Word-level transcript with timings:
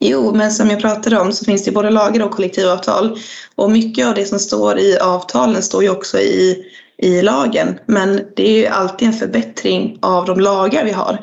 Jo, 0.00 0.34
men 0.34 0.52
som 0.52 0.70
jag 0.70 0.80
pratade 0.80 1.20
om 1.20 1.32
så 1.32 1.44
finns 1.44 1.64
det 1.64 1.70
både 1.70 1.90
lagar 1.90 2.24
och 2.24 2.30
kollektivavtal. 2.30 3.18
Och 3.54 3.70
mycket 3.70 4.06
av 4.06 4.14
det 4.14 4.26
som 4.26 4.38
står 4.38 4.78
i 4.78 4.98
avtalen 4.98 5.62
står 5.62 5.82
ju 5.82 5.90
också 5.90 6.18
i, 6.18 6.64
i 7.02 7.22
lagen. 7.22 7.78
Men 7.86 8.20
det 8.36 8.48
är 8.48 8.58
ju 8.58 8.66
alltid 8.66 9.08
en 9.08 9.14
förbättring 9.14 9.98
av 10.02 10.26
de 10.26 10.40
lagar 10.40 10.84
vi 10.84 10.92
har. 10.92 11.18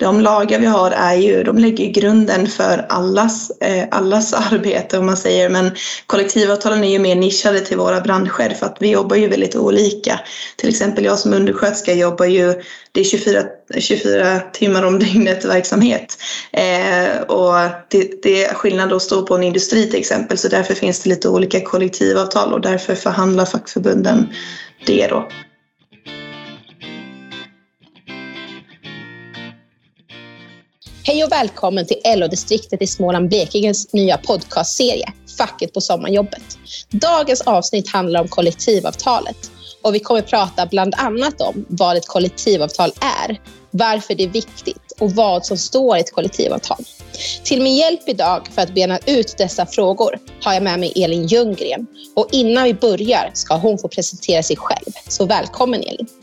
De 0.00 0.20
lagar 0.20 0.58
vi 0.58 0.66
har 0.66 0.90
är 0.90 1.14
ju, 1.14 1.42
de 1.42 1.58
lägger 1.58 1.86
grunden 1.86 2.46
för 2.46 2.86
allas, 2.88 3.50
eh, 3.60 3.84
allas 3.90 4.32
arbete 4.52 4.98
om 4.98 5.06
man 5.06 5.16
säger. 5.16 5.48
Men 5.48 5.70
kollektivavtalen 6.06 6.84
är 6.84 6.90
ju 6.90 6.98
mer 6.98 7.14
nischade 7.14 7.60
till 7.60 7.76
våra 7.76 8.00
branscher 8.00 8.54
för 8.54 8.66
att 8.66 8.76
vi 8.80 8.90
jobbar 8.90 9.16
ju 9.16 9.28
väldigt 9.28 9.56
olika. 9.56 10.20
Till 10.56 10.68
exempel 10.68 11.04
jag 11.04 11.18
som 11.18 11.34
undersköterska 11.34 11.94
jobbar 11.94 12.26
ju, 12.26 12.54
det 12.92 13.00
är 13.00 13.04
24, 13.04 13.42
24 13.78 14.40
timmar 14.40 14.82
om 14.82 14.98
dygnet 14.98 15.44
verksamhet. 15.44 16.18
Eh, 16.52 17.20
och 17.20 17.54
det, 17.88 18.22
det 18.22 18.44
är 18.44 18.54
skillnad 18.54 18.92
att 18.92 19.02
stå 19.02 19.22
på 19.26 19.34
en 19.34 19.42
industri 19.42 19.90
till 19.90 20.00
exempel 20.00 20.38
så 20.38 20.48
därför 20.48 20.74
finns 20.74 21.00
det 21.00 21.10
lite 21.10 21.28
olika 21.28 21.60
kollektivavtal 21.60 22.52
och 22.52 22.60
därför 22.60 22.94
förhandlar 22.94 23.44
fackförbunden 23.44 24.28
det 24.86 25.06
då. 25.06 25.28
Hej 31.04 31.24
och 31.24 31.32
välkommen 31.32 31.86
till 31.86 31.96
LO-distriktet 32.04 32.82
i 32.82 32.86
Småland-Blekinges 32.86 33.92
nya 33.92 34.18
podcastserie 34.18 35.12
Facket 35.38 35.74
på 35.74 35.80
sommarjobbet. 35.80 36.58
Dagens 36.90 37.40
avsnitt 37.40 37.88
handlar 37.92 38.20
om 38.20 38.28
kollektivavtalet 38.28 39.50
och 39.82 39.94
vi 39.94 40.00
kommer 40.00 40.22
prata 40.22 40.66
bland 40.66 40.94
annat 40.96 41.40
om 41.40 41.64
vad 41.68 41.96
ett 41.96 42.06
kollektivavtal 42.06 42.92
är, 43.00 43.40
varför 43.70 44.14
det 44.14 44.24
är 44.24 44.28
viktigt 44.28 44.92
och 44.98 45.10
vad 45.10 45.46
som 45.46 45.56
står 45.56 45.96
i 45.96 46.00
ett 46.00 46.12
kollektivavtal. 46.12 46.84
Till 47.44 47.62
min 47.62 47.76
hjälp 47.76 48.08
idag 48.08 48.48
för 48.54 48.62
att 48.62 48.74
bena 48.74 48.98
ut 49.06 49.34
dessa 49.38 49.66
frågor 49.66 50.18
har 50.42 50.54
jag 50.54 50.62
med 50.62 50.80
mig 50.80 50.92
Elin 50.96 51.26
Ljunggren 51.26 51.86
och 52.16 52.28
innan 52.32 52.64
vi 52.64 52.74
börjar 52.74 53.30
ska 53.34 53.54
hon 53.54 53.78
få 53.78 53.88
presentera 53.88 54.42
sig 54.42 54.56
själv. 54.56 54.92
Så 55.08 55.26
välkommen 55.26 55.80
Elin! 55.82 56.19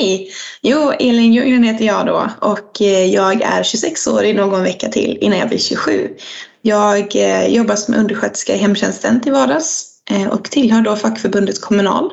Hej! 0.00 0.30
Jo, 0.62 0.92
Elin 0.92 1.32
Ljunggren 1.32 1.64
heter 1.64 1.84
jag 1.84 2.06
då 2.06 2.30
och 2.40 2.82
eh, 2.82 3.04
jag 3.06 3.42
är 3.42 3.62
26 3.62 4.06
år 4.06 4.24
i 4.24 4.32
någon 4.32 4.62
vecka 4.62 4.88
till 4.88 5.18
innan 5.20 5.38
jag 5.38 5.48
blir 5.48 5.58
27. 5.58 6.16
Jag 6.62 7.16
eh, 7.16 7.46
jobbar 7.46 7.76
som 7.76 7.94
undersköterska 7.94 8.54
i 8.54 8.58
hemtjänsten 8.58 9.20
till 9.20 9.32
vardags 9.32 9.86
eh, 10.10 10.26
och 10.28 10.44
tillhör 10.44 10.80
då 10.80 10.96
fackförbundet 10.96 11.60
Kommunal. 11.60 12.12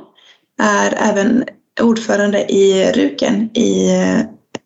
Är 0.62 0.98
även 1.12 1.44
ordförande 1.82 2.52
i 2.52 2.92
Ruken 2.92 3.58
i, 3.58 3.92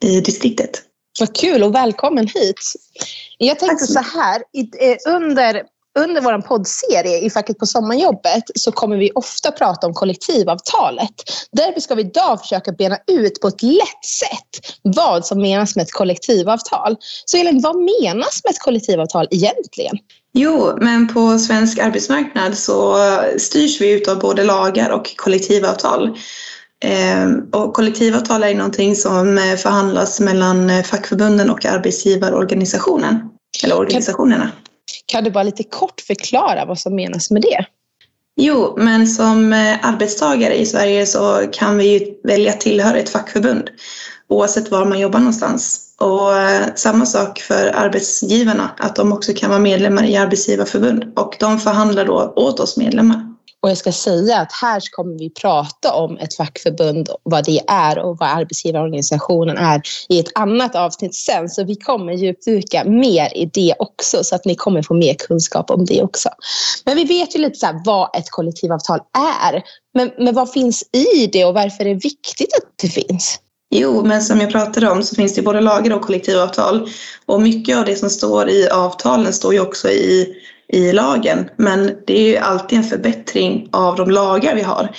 i 0.04 0.22
distriktet. 0.22 0.82
Vad 1.20 1.36
kul 1.36 1.64
och 1.64 1.76
välkommen 1.76 2.28
hit. 2.28 2.60
Jag 3.38 3.60
tänkte 3.60 3.88
så 3.88 4.00
här, 4.00 4.42
under 5.08 5.64
under 6.00 6.22
vår 6.22 6.42
poddserie 6.42 7.20
i 7.20 7.30
Facket 7.30 7.58
på 7.58 7.66
sommarjobbet 7.66 8.44
så 8.56 8.72
kommer 8.72 8.98
vi 8.98 9.12
ofta 9.16 9.52
prata 9.52 9.88
om 9.88 9.94
kollektivavtalet. 9.94 11.14
Därför 11.52 11.82
ska 11.82 11.96
vi 11.96 12.02
idag 12.02 12.42
försöka 12.42 12.72
bena 12.72 12.98
ut 13.12 13.42
på 13.42 13.48
ett 13.48 13.64
lätt 13.64 14.06
sätt 14.20 14.78
vad 14.82 15.26
som 15.26 15.42
menas 15.42 15.76
med 15.76 15.84
ett 15.84 15.92
kollektivavtal. 15.92 16.98
Så 17.26 17.38
Elin, 17.38 17.62
vad 17.62 17.76
menas 17.76 18.42
med 18.44 18.52
ett 18.52 18.60
kollektivavtal 18.60 19.28
egentligen? 19.32 19.98
Jo, 20.34 20.78
men 20.82 21.14
på 21.14 21.38
svensk 21.38 21.80
arbetsmarknad 21.80 22.58
så 22.58 22.98
styrs 23.38 23.82
vi 23.82 24.06
av 24.06 24.20
både 24.20 24.44
lagar 24.44 24.90
och 24.90 25.16
kollektivavtal. 25.16 26.18
Ehm, 26.84 27.50
och 27.52 27.74
kollektivavtal 27.74 28.44
är 28.44 28.56
någonting 28.56 28.96
som 28.96 29.56
förhandlas 29.58 30.20
mellan 30.20 30.84
fackförbunden 30.84 31.50
och 31.50 31.66
arbetsgivarorganisationen, 31.66 33.30
eller 33.64 33.78
organisationerna. 33.78 34.44
Kan 34.44 34.71
kan 35.12 35.24
du 35.24 35.32
bara 35.32 35.44
lite 35.44 35.64
kort 35.64 36.02
förklara 36.02 36.66
vad 36.66 36.80
som 36.80 36.96
menas 36.96 37.32
med 37.32 37.42
det? 37.42 37.66
Jo, 38.36 38.74
men 38.78 39.08
som 39.08 39.54
eh, 39.54 39.86
arbetstagare 39.86 40.56
i 40.56 40.66
Sverige 40.66 41.06
så 41.06 41.48
kan 41.52 41.78
vi 41.78 42.00
ju 42.00 42.14
välja 42.24 42.52
att 42.52 42.62
tillhöra 42.62 42.98
ett 42.98 43.10
fackförbund 43.10 43.70
oavsett 44.32 44.72
var 44.72 44.86
man 44.86 45.00
jobbar 45.00 45.20
någonstans. 45.20 45.96
Och 46.00 46.38
eh, 46.38 46.68
samma 46.76 47.06
sak 47.06 47.40
för 47.40 47.68
arbetsgivarna, 47.76 48.70
att 48.78 48.96
de 48.96 49.14
också 49.14 49.34
kan 49.34 49.50
vara 49.50 49.60
medlemmar 49.60 50.04
i 50.04 50.18
arbetsgivarförbund 50.18 51.12
och 51.16 51.36
de 51.40 51.60
förhandlar 51.60 52.06
då 52.06 52.34
åt 52.36 52.60
oss 52.60 52.78
medlemmar. 52.78 53.31
Och 53.64 53.70
jag 53.70 53.78
ska 53.78 53.92
säga 53.92 54.38
att 54.38 54.52
här 54.52 54.82
kommer 54.92 55.20
vi 55.20 55.30
prata 55.30 55.94
om 55.94 56.18
ett 56.18 56.36
fackförbund, 56.36 57.10
vad 57.24 57.46
det 57.46 57.62
är 57.68 58.00
och 58.00 58.18
vad 58.18 58.30
arbetsgivarorganisationen 58.30 59.58
är 59.58 59.82
i 60.10 60.20
ett 60.20 60.32
annat 60.36 60.76
avsnitt 60.76 61.16
sen. 61.16 61.50
Så 61.50 61.64
vi 61.64 61.76
kommer 61.76 62.14
djupdyka 62.14 62.84
mer 62.84 63.38
i 63.38 63.46
det 63.54 63.76
också 63.80 64.24
så 64.24 64.36
att 64.36 64.46
ni 64.46 64.56
kommer 64.56 64.82
få 64.82 64.94
mer 64.94 65.14
kunskap 65.14 65.72
om 65.72 65.86
det 65.86 66.02
också. 66.02 66.30
Men 66.86 66.96
vi 66.96 67.04
vet 67.04 67.36
ju 67.36 67.40
lite 67.40 67.60
så 67.60 67.82
vad 67.86 68.16
ett 68.16 68.30
kollektivavtal 68.30 69.00
är. 69.44 69.64
Men, 69.94 70.12
men 70.18 70.36
vad 70.36 70.52
finns 70.52 70.84
i 70.94 71.28
det 71.28 71.46
och 71.46 71.54
varför 71.54 71.86
är 71.86 71.90
det 71.90 72.04
viktigt 72.04 72.54
att 72.54 72.74
det 72.82 72.90
finns? 72.90 73.40
Jo, 73.74 74.06
men 74.06 74.22
som 74.22 74.42
jag 74.42 74.52
pratade 74.52 74.90
om 74.90 75.04
så 75.04 75.16
finns 75.16 75.36
det 75.36 75.42
både 75.42 75.62
lagar 75.62 75.96
och 75.96 76.02
kollektivavtal. 76.02 76.90
Och 77.26 77.42
mycket 77.42 77.78
av 77.78 77.86
det 77.86 77.96
som 77.96 78.10
står 78.10 78.50
i 78.50 78.70
avtalen 78.70 79.34
står 79.34 79.54
ju 79.54 79.60
också 79.60 79.90
i 79.90 80.36
i 80.72 80.92
lagen. 80.92 81.50
Men 81.56 81.92
det 82.08 82.20
är 82.20 82.28
ju 82.28 82.38
alltid 82.38 82.78
en 82.78 82.84
förbättring 82.84 83.70
av 83.72 83.96
de 83.96 84.12
lagar 84.12 84.56
vi 84.56 84.62
har. 84.62 84.90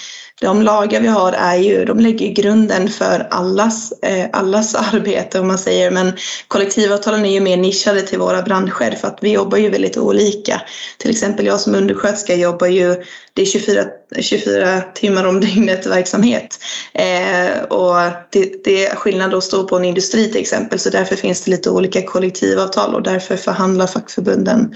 De 0.40 0.62
lagar 0.62 1.00
vi 1.00 1.08
har 1.08 1.32
är 1.32 1.56
ju, 1.56 1.84
de 1.84 2.00
lägger 2.00 2.28
grunden 2.28 2.88
för 2.88 3.26
allas, 3.30 3.92
eh, 4.02 4.26
allas 4.32 4.74
arbete 4.92 5.40
om 5.40 5.46
man 5.46 5.58
säger. 5.58 5.90
Men 5.90 6.12
kollektivavtalen 6.48 7.24
är 7.26 7.32
ju 7.32 7.40
mer 7.40 7.56
nischade 7.56 8.02
till 8.02 8.18
våra 8.18 8.42
branscher 8.42 8.96
för 8.96 9.08
att 9.08 9.18
vi 9.20 9.32
jobbar 9.32 9.58
ju 9.58 9.70
väldigt 9.70 9.96
olika. 9.96 10.62
Till 10.98 11.10
exempel 11.10 11.46
jag 11.46 11.60
som 11.60 11.74
undersköterska 11.74 12.34
jobbar 12.34 12.66
ju, 12.66 13.04
det 13.34 13.42
är 13.42 13.46
24, 13.46 13.84
24 14.20 14.80
timmar 14.80 15.24
om 15.24 15.40
dygnet 15.40 15.86
verksamhet. 15.86 16.58
Eh, 16.94 17.62
och 17.62 17.96
det, 18.30 18.64
det 18.64 18.86
är 18.86 18.96
skillnad 18.96 19.34
att 19.34 19.44
stå 19.44 19.64
på 19.64 19.76
en 19.76 19.84
industri 19.84 20.28
till 20.28 20.40
exempel 20.40 20.78
så 20.78 20.90
därför 20.90 21.16
finns 21.16 21.44
det 21.44 21.50
lite 21.50 21.70
olika 21.70 22.02
kollektivavtal 22.02 22.94
och 22.94 23.02
därför 23.02 23.36
förhandlar 23.36 23.86
fackförbunden 23.86 24.74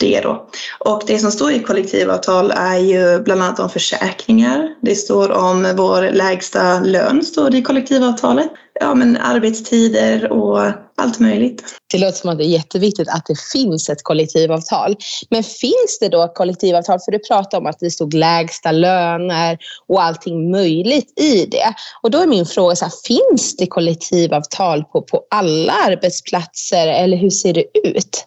det 0.00 0.20
då. 0.20 0.48
Och 0.78 1.02
det 1.06 1.18
som 1.18 1.30
står 1.30 1.52
i 1.52 1.60
kollektivavtal 1.60 2.50
är 2.50 2.78
ju 2.78 3.20
bland 3.20 3.42
annat 3.42 3.60
om 3.60 3.70
försäkringar. 3.70 4.74
Det 4.82 4.94
står 4.94 5.32
om 5.32 5.74
vår 5.76 6.10
lägsta 6.12 6.80
lön, 6.80 7.24
står 7.24 7.50
det 7.50 7.58
i 7.58 7.62
kollektivavtalet. 7.62 8.50
Ja, 8.80 8.94
men 8.94 9.16
arbetstider 9.16 10.32
och 10.32 10.60
allt 10.96 11.18
möjligt. 11.18 11.64
Det 11.92 11.98
låter 11.98 12.18
som 12.18 12.30
att 12.30 12.38
det 12.38 12.44
är 12.44 12.48
jätteviktigt 12.48 13.08
att 13.08 13.26
det 13.26 13.36
finns 13.52 13.88
ett 13.88 14.02
kollektivavtal. 14.02 14.96
Men 15.30 15.44
finns 15.44 15.98
det 16.00 16.08
då 16.08 16.28
kollektivavtal? 16.28 16.98
För 17.04 17.12
du 17.12 17.18
pratade 17.18 17.56
om 17.60 17.66
att 17.66 17.78
det 17.80 17.90
stod 17.90 18.14
lägsta 18.14 18.72
löner 18.72 19.58
och 19.86 20.02
allting 20.02 20.50
möjligt 20.50 21.20
i 21.20 21.46
det. 21.46 21.74
Och 22.02 22.10
då 22.10 22.18
är 22.18 22.26
min 22.26 22.46
fråga, 22.46 22.76
så 22.76 22.84
här, 22.84 22.92
finns 23.06 23.56
det 23.56 23.66
kollektivavtal 23.66 24.84
på, 24.84 25.02
på 25.02 25.22
alla 25.30 25.72
arbetsplatser 25.72 26.88
eller 26.88 27.16
hur 27.16 27.30
ser 27.30 27.52
det 27.52 27.64
ut? 27.84 28.26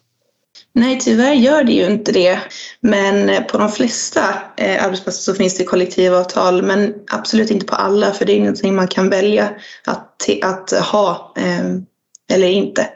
Nej, 0.72 1.00
tyvärr 1.00 1.32
gör 1.32 1.64
det 1.64 1.72
ju 1.72 1.86
inte 1.86 2.12
det. 2.12 2.38
Men 2.80 3.28
eh, 3.28 3.42
på 3.42 3.58
de 3.58 3.68
flesta 3.68 4.20
eh, 4.56 4.84
arbetsplatser 4.84 5.32
så 5.32 5.34
finns 5.34 5.58
det 5.58 5.64
kollektivavtal, 5.64 6.62
men 6.62 6.94
absolut 7.10 7.50
inte 7.50 7.66
på 7.66 7.74
alla, 7.74 8.12
för 8.12 8.24
det 8.24 8.32
är 8.32 8.38
någonting 8.38 8.74
man 8.74 8.88
kan 8.88 9.10
välja 9.10 9.50
att, 9.86 10.28
att 10.42 10.70
ha 10.70 11.34
eh, 11.36 11.64
eller 12.32 12.48
inte. 12.48 12.88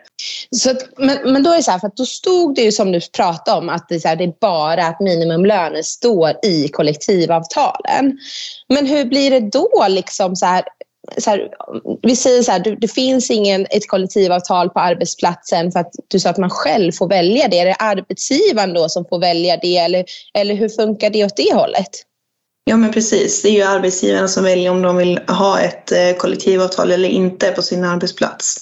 Så, 0.50 0.74
men, 0.98 1.32
men 1.32 1.42
då 1.42 1.50
är 1.50 1.56
det 1.56 1.62
så 1.62 1.70
här, 1.70 1.78
för 1.78 1.90
då 1.96 2.06
stod 2.06 2.54
det 2.54 2.62
ju 2.62 2.72
som 2.72 2.92
du 2.92 3.00
pratade 3.16 3.58
om 3.58 3.68
att 3.68 3.88
det 3.88 3.94
är, 3.94 3.98
så 3.98 4.08
här, 4.08 4.16
det 4.16 4.24
är 4.24 4.34
bara 4.40 4.86
att 4.86 5.00
minimumlöner 5.00 5.82
står 5.82 6.32
i 6.42 6.68
kollektivavtalen. 6.68 8.18
Men 8.68 8.86
hur 8.86 9.04
blir 9.04 9.30
det 9.30 9.40
då? 9.40 9.86
Liksom 9.88 10.36
så 10.36 10.46
här, 10.46 10.64
så 11.18 11.30
här, 11.30 11.48
vi 12.02 12.16
säger 12.16 12.42
så 12.42 12.52
här, 12.52 12.58
det, 12.58 12.76
det 12.80 12.88
finns 12.88 13.30
ingen 13.30 13.66
ett 13.70 13.88
kollektivavtal 13.88 14.70
på 14.70 14.80
arbetsplatsen 14.80 15.72
för 15.72 15.80
att 15.80 15.92
du 16.08 16.20
sa 16.20 16.30
att 16.30 16.38
man 16.38 16.50
själv 16.50 16.92
får 16.92 17.08
välja 17.08 17.48
det. 17.48 17.58
Är 17.58 17.64
det 17.64 17.74
arbetsgivaren 17.74 18.74
då 18.74 18.88
som 18.88 19.04
får 19.04 19.20
välja 19.20 19.56
det 19.62 19.78
eller, 19.78 20.04
eller 20.34 20.54
hur 20.54 20.68
funkar 20.68 21.10
det 21.10 21.24
åt 21.24 21.36
det 21.36 21.54
hållet? 21.54 21.90
Ja 22.64 22.76
men 22.76 22.92
precis, 22.92 23.42
det 23.42 23.48
är 23.48 23.52
ju 23.52 23.62
arbetsgivarna 23.62 24.28
som 24.28 24.44
väljer 24.44 24.70
om 24.70 24.82
de 24.82 24.96
vill 24.96 25.20
ha 25.28 25.60
ett 25.60 25.92
eh, 25.92 26.12
kollektivavtal 26.18 26.92
eller 26.92 27.08
inte 27.08 27.50
på 27.50 27.62
sin 27.62 27.84
arbetsplats. 27.84 28.60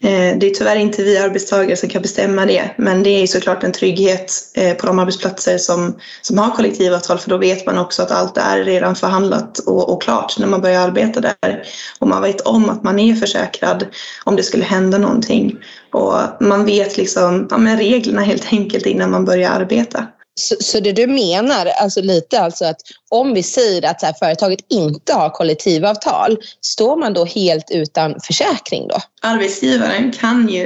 Eh, 0.00 0.38
det 0.38 0.46
är 0.46 0.50
tyvärr 0.50 0.76
inte 0.76 1.02
vi 1.02 1.18
arbetstagare 1.18 1.76
som 1.76 1.88
kan 1.88 2.02
bestämma 2.02 2.46
det, 2.46 2.70
men 2.78 3.02
det 3.02 3.10
är 3.10 3.26
såklart 3.26 3.64
en 3.64 3.72
trygghet 3.72 4.32
eh, 4.54 4.74
på 4.74 4.86
de 4.86 4.98
arbetsplatser 4.98 5.58
som, 5.58 5.96
som 6.22 6.38
har 6.38 6.50
kollektivavtal, 6.50 7.18
för 7.18 7.30
då 7.30 7.36
vet 7.36 7.66
man 7.66 7.78
också 7.78 8.02
att 8.02 8.10
allt 8.10 8.36
är 8.36 8.64
redan 8.64 8.96
förhandlat 8.96 9.58
och, 9.58 9.92
och 9.92 10.02
klart 10.02 10.38
när 10.38 10.46
man 10.46 10.60
börjar 10.60 10.80
arbeta 10.80 11.20
där. 11.20 11.62
Och 11.98 12.08
man 12.08 12.22
vet 12.22 12.40
om 12.40 12.70
att 12.70 12.82
man 12.82 12.98
är 12.98 13.14
försäkrad 13.14 13.86
om 14.24 14.36
det 14.36 14.42
skulle 14.42 14.64
hända 14.64 14.98
någonting. 14.98 15.58
Och 15.92 16.14
man 16.40 16.64
vet 16.64 16.96
liksom 16.96 17.46
ja, 17.50 17.58
men 17.58 17.78
reglerna 17.78 18.20
helt 18.20 18.52
enkelt 18.52 18.86
innan 18.86 19.10
man 19.10 19.24
börjar 19.24 19.50
arbeta. 19.50 20.06
Så, 20.38 20.54
så, 20.60 20.80
det 20.80 20.92
du 20.92 21.06
menar, 21.06 21.66
alltså 21.66 22.00
lite 22.00 22.40
alltså 22.40 22.64
att 22.64 22.80
om 23.08 23.34
vi 23.34 23.42
säger 23.42 23.90
att 23.90 24.02
här, 24.02 24.12
företaget 24.12 24.60
inte 24.68 25.12
har 25.12 25.30
kollektivavtal, 25.30 26.38
står 26.60 26.96
man 26.96 27.14
då 27.14 27.24
helt 27.24 27.70
utan 27.70 28.20
försäkring 28.20 28.88
då? 28.88 28.96
Arbetsgivaren 29.22 30.12
kan 30.12 30.48
ju 30.48 30.64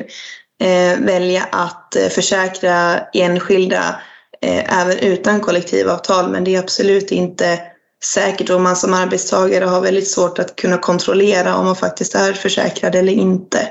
eh, 0.62 0.98
välja 0.98 1.48
att 1.52 1.96
eh, 1.96 2.08
försäkra 2.08 3.00
enskilda 3.12 4.00
eh, 4.42 4.80
även 4.80 4.98
utan 4.98 5.40
kollektivavtal, 5.40 6.30
men 6.30 6.44
det 6.44 6.54
är 6.54 6.58
absolut 6.58 7.12
inte 7.12 7.58
säkert 8.04 8.50
och 8.50 8.60
man 8.60 8.76
som 8.76 8.94
arbetstagare 8.94 9.64
har 9.64 9.80
väldigt 9.80 10.10
svårt 10.10 10.38
att 10.38 10.56
kunna 10.56 10.78
kontrollera 10.78 11.56
om 11.56 11.64
man 11.64 11.76
faktiskt 11.76 12.14
är 12.14 12.32
försäkrad 12.32 12.94
eller 12.94 13.12
inte. 13.12 13.68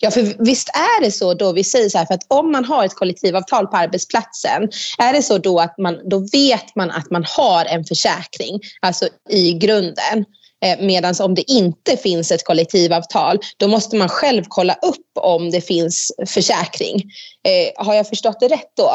Ja, 0.00 0.10
för 0.10 0.44
visst 0.44 0.68
är 0.68 1.04
det 1.04 1.10
så 1.10 1.34
då, 1.34 1.52
vi 1.52 1.64
säger 1.64 1.88
så 1.88 1.98
här, 1.98 2.06
för 2.06 2.14
att 2.14 2.26
om 2.28 2.52
man 2.52 2.64
har 2.64 2.84
ett 2.84 2.94
kollektivavtal 2.94 3.66
på 3.66 3.76
arbetsplatsen, 3.76 4.62
är 4.98 5.12
det 5.12 5.22
så 5.22 5.38
då 5.38 5.58
att 5.58 5.78
man, 5.78 6.08
då 6.10 6.18
vet 6.32 6.76
man 6.76 6.90
att 6.90 7.10
man 7.10 7.24
har 7.36 7.64
en 7.64 7.84
försäkring, 7.84 8.60
alltså 8.80 9.08
i 9.30 9.52
grunden. 9.52 10.24
Eh, 10.64 10.86
Medan 10.86 11.14
om 11.20 11.34
det 11.34 11.50
inte 11.50 11.96
finns 11.96 12.30
ett 12.30 12.44
kollektivavtal, 12.44 13.38
då 13.56 13.68
måste 13.68 13.96
man 13.96 14.08
själv 14.08 14.44
kolla 14.48 14.74
upp 14.74 15.06
om 15.20 15.50
det 15.50 15.60
finns 15.60 16.12
försäkring. 16.26 17.02
Eh, 17.48 17.84
har 17.86 17.94
jag 17.94 18.08
förstått 18.08 18.40
det 18.40 18.48
rätt 18.48 18.72
då? 18.76 18.94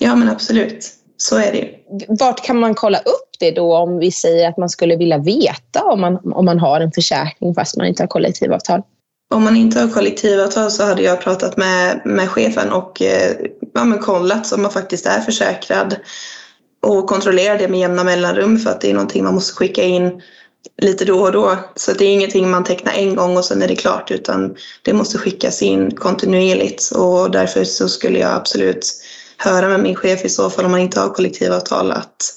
Ja, 0.00 0.14
men 0.16 0.28
absolut. 0.28 0.86
Så 1.16 1.36
är 1.36 1.52
det 1.52 1.70
Vart 2.08 2.44
kan 2.44 2.60
man 2.60 2.74
kolla 2.74 2.98
upp 2.98 3.28
det 3.38 3.50
då 3.50 3.76
om 3.76 3.98
vi 3.98 4.12
säger 4.12 4.48
att 4.48 4.56
man 4.56 4.68
skulle 4.68 4.96
vilja 4.96 5.18
veta 5.18 5.84
om 5.84 6.00
man, 6.00 6.32
om 6.32 6.44
man 6.44 6.58
har 6.58 6.80
en 6.80 6.92
försäkring 6.92 7.54
fast 7.54 7.76
man 7.76 7.86
inte 7.86 8.02
har 8.02 8.08
kollektivavtal? 8.08 8.82
Om 9.30 9.44
man 9.44 9.56
inte 9.56 9.80
har 9.80 9.88
kollektivavtal 9.88 10.70
så 10.70 10.84
hade 10.84 11.02
jag 11.02 11.20
pratat 11.20 11.56
med, 11.56 12.00
med 12.04 12.30
chefen 12.30 12.72
och 12.72 13.02
eh, 13.02 13.36
ja, 13.74 13.84
men 13.84 13.98
kollat 13.98 14.46
så 14.46 14.56
man 14.56 14.70
faktiskt 14.70 15.06
är 15.06 15.20
försäkrad 15.20 15.96
och 16.82 17.06
kontrollerar 17.06 17.58
det 17.58 17.68
med 17.68 17.80
jämna 17.80 18.04
mellanrum 18.04 18.58
för 18.58 18.70
att 18.70 18.80
det 18.80 18.90
är 18.90 18.94
någonting 18.94 19.24
man 19.24 19.34
måste 19.34 19.54
skicka 19.54 19.82
in 19.82 20.22
lite 20.82 21.04
då 21.04 21.20
och 21.20 21.32
då. 21.32 21.56
Så 21.74 21.92
det 21.92 22.04
är 22.04 22.12
ingenting 22.12 22.50
man 22.50 22.64
tecknar 22.64 22.92
en 22.92 23.14
gång 23.14 23.36
och 23.36 23.44
sen 23.44 23.62
är 23.62 23.68
det 23.68 23.76
klart 23.76 24.10
utan 24.10 24.56
det 24.82 24.92
måste 24.92 25.18
skickas 25.18 25.62
in 25.62 25.90
kontinuerligt 25.90 26.90
och 26.90 27.30
därför 27.30 27.64
så 27.64 27.88
skulle 27.88 28.18
jag 28.18 28.32
absolut 28.32 28.94
höra 29.36 29.68
med 29.68 29.80
min 29.80 29.96
chef 29.96 30.24
i 30.24 30.28
så 30.28 30.50
fall 30.50 30.64
om 30.64 30.70
man 30.70 30.80
inte 30.80 31.00
har 31.00 31.08
kollektivavtal 31.08 31.92
att, 31.92 32.34